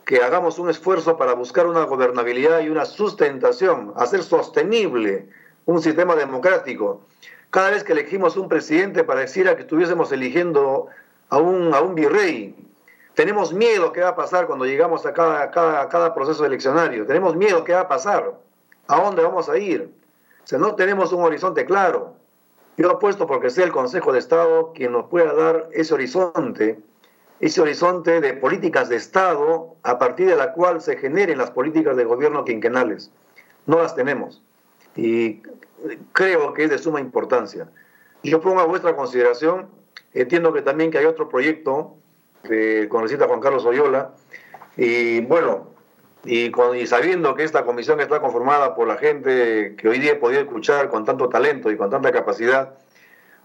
que 0.06 0.24
hagamos 0.24 0.58
un 0.58 0.70
esfuerzo 0.70 1.18
para 1.18 1.34
buscar 1.34 1.68
una 1.68 1.84
gobernabilidad 1.84 2.62
y 2.62 2.70
una 2.70 2.86
sustentación, 2.86 3.94
hacer 3.96 4.24
sostenible 4.24 5.28
un 5.66 5.82
sistema 5.82 6.16
democrático. 6.16 7.02
Cada 7.50 7.72
vez 7.72 7.84
que 7.84 7.94
elegimos 7.94 8.38
un 8.38 8.50
presidente 8.50 9.04
pareciera 9.04 9.56
que 9.56 9.62
estuviésemos 9.62 10.12
eligiendo 10.12 10.88
a 11.30 11.38
un, 11.38 11.74
a 11.74 11.82
un 11.82 11.96
virrey. 11.96 12.56
Tenemos 13.16 13.54
miedo 13.54 13.92
qué 13.92 14.02
va 14.02 14.10
a 14.10 14.16
pasar 14.16 14.46
cuando 14.46 14.66
llegamos 14.66 15.06
a 15.06 15.14
cada, 15.14 15.50
cada, 15.52 15.90
cada 15.90 16.14
proceso 16.14 16.46
eleccionario. 16.46 17.06
Tenemos 17.06 17.36
miedo 17.36 17.64
qué 17.64 17.74
va 17.74 17.82
a 17.82 17.88
pasar. 17.88 18.36
¿A 18.88 19.02
dónde 19.02 19.24
vamos 19.24 19.50
a 19.50 19.58
ir? 19.58 19.90
O 20.44 20.48
sea, 20.48 20.60
no 20.60 20.76
tenemos 20.76 21.12
un 21.12 21.24
horizonte 21.24 21.66
claro. 21.66 22.14
Yo 22.78 22.92
apuesto 22.92 23.26
porque 23.26 23.50
sea 23.50 23.66
el 23.66 23.72
Consejo 23.72 24.12
de 24.12 24.20
Estado 24.20 24.74
quien 24.74 24.92
nos 24.92 25.08
pueda 25.08 25.34
dar 25.34 25.70
ese 25.72 25.94
horizonte 25.94 26.80
ese 27.40 27.62
horizonte 27.62 28.22
de 28.22 28.34
políticas 28.34 28.90
de 28.90 28.96
Estado 28.96 29.76
a 29.84 30.00
partir 30.00 30.28
de 30.28 30.36
la 30.36 30.54
cual 30.54 30.82
se 30.82 30.98
generen 30.98 31.38
las 31.38 31.52
políticas 31.52 31.98
de 31.98 32.06
gobierno 32.06 32.46
quinquenales. 32.46 33.12
No 33.66 33.80
las 33.80 33.96
tenemos 33.96 34.42
y 34.96 35.42
creo 36.14 36.54
que 36.54 36.64
es 36.66 36.70
de 36.70 36.78
suma 36.78 37.02
importancia. 37.02 37.70
Yo 38.24 38.42
pongo 38.42 38.62
a 38.62 38.66
vuestra 38.66 38.96
consideración, 38.96 39.68
entiendo 40.14 40.54
que 40.54 40.62
también 40.62 40.92
que 40.92 40.98
hay 40.98 41.06
otro 41.06 41.28
proyecto 41.30 41.96
de 42.48 42.88
congresista 42.90 43.28
Juan 43.28 43.40
Carlos 43.40 43.66
Oyola 43.66 44.12
y 44.78 45.22
bueno, 45.22 45.70
y, 46.26 46.52
y, 46.78 46.88
sabiendo 46.88 47.36
que 47.36 47.44
esta 47.44 47.66
comisión 47.66 48.00
está 48.00 48.20
conformada 48.20 48.76
por 48.76 48.88
la 48.88 48.98
gente 48.98 49.76
que 49.78 49.88
hoy 49.88 50.00
día 50.00 50.14
he 50.14 50.16
podido 50.16 50.42
escuchar 50.42 50.90
con 50.90 51.06
tanto 51.06 51.30
talento 51.30 51.72
y 51.72 51.78
con 51.78 51.90
tanta 51.90 52.12
capacidad, 52.12 52.74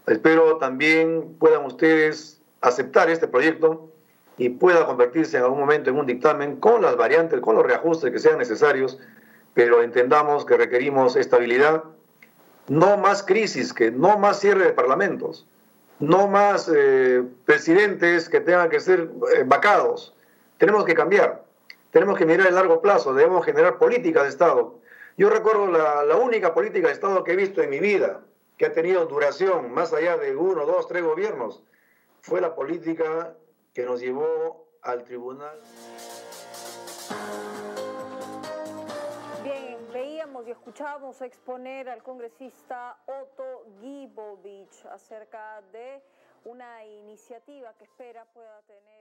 espero 0.07 0.57
también 0.57 1.35
puedan 1.39 1.65
ustedes 1.65 2.41
aceptar 2.61 3.09
este 3.09 3.27
proyecto 3.27 3.91
y 4.37 4.49
pueda 4.49 4.85
convertirse 4.85 5.37
en 5.37 5.43
algún 5.43 5.59
momento 5.59 5.89
en 5.89 5.97
un 5.97 6.05
dictamen 6.05 6.55
con 6.55 6.81
las 6.81 6.95
variantes, 6.95 7.39
con 7.41 7.55
los 7.55 7.65
reajustes 7.65 8.11
que 8.11 8.19
sean 8.19 8.39
necesarios, 8.39 8.97
pero 9.53 9.83
entendamos 9.83 10.45
que 10.45 10.57
requerimos 10.57 11.15
estabilidad, 11.15 11.83
no 12.67 12.97
más 12.97 13.23
crisis, 13.23 13.73
que 13.73 13.91
no 13.91 14.17
más 14.17 14.39
cierre 14.39 14.65
de 14.65 14.73
parlamentos, 14.73 15.45
no 16.01 16.27
más 16.27 16.69
eh, 16.73 17.23
presidentes 17.45 18.27
que 18.27 18.41
tengan 18.41 18.69
que 18.69 18.79
ser 18.79 19.09
eh, 19.35 19.43
vacados. 19.45 20.13
Tenemos 20.57 20.83
que 20.83 20.93
cambiar, 20.93 21.43
tenemos 21.91 22.17
que 22.17 22.25
mirar 22.25 22.47
a 22.47 22.51
largo 22.51 22.81
plazo, 22.81 23.13
debemos 23.13 23.45
generar 23.45 23.77
políticas 23.77 24.23
de 24.23 24.29
Estado. 24.29 24.79
Yo 25.17 25.29
recuerdo 25.29 25.67
la, 25.67 26.03
la 26.03 26.17
única 26.17 26.53
política 26.53 26.87
de 26.87 26.93
Estado 26.93 27.23
que 27.23 27.33
he 27.33 27.35
visto 27.35 27.61
en 27.61 27.69
mi 27.69 27.79
vida, 27.79 28.21
que 28.57 28.65
ha 28.65 28.73
tenido 28.73 29.05
duración 29.05 29.71
más 29.71 29.93
allá 29.93 30.17
de 30.17 30.35
uno, 30.35 30.65
dos, 30.65 30.87
tres 30.87 31.03
gobiernos, 31.03 31.63
fue 32.21 32.41
la 32.41 32.55
política 32.55 33.35
que 33.73 33.85
nos 33.85 34.01
llevó 34.01 34.67
al 34.81 35.03
tribunal. 35.03 35.59
Y 40.39 40.49
escuchábamos 40.49 41.21
exponer 41.21 41.89
al 41.89 42.01
congresista 42.01 42.97
Otto 43.05 43.65
Gibovich 43.81 44.85
acerca 44.85 45.61
de 45.73 46.01
una 46.45 46.83
iniciativa 46.85 47.73
que 47.75 47.83
espera 47.83 48.23
pueda 48.33 48.61
tener. 48.61 49.00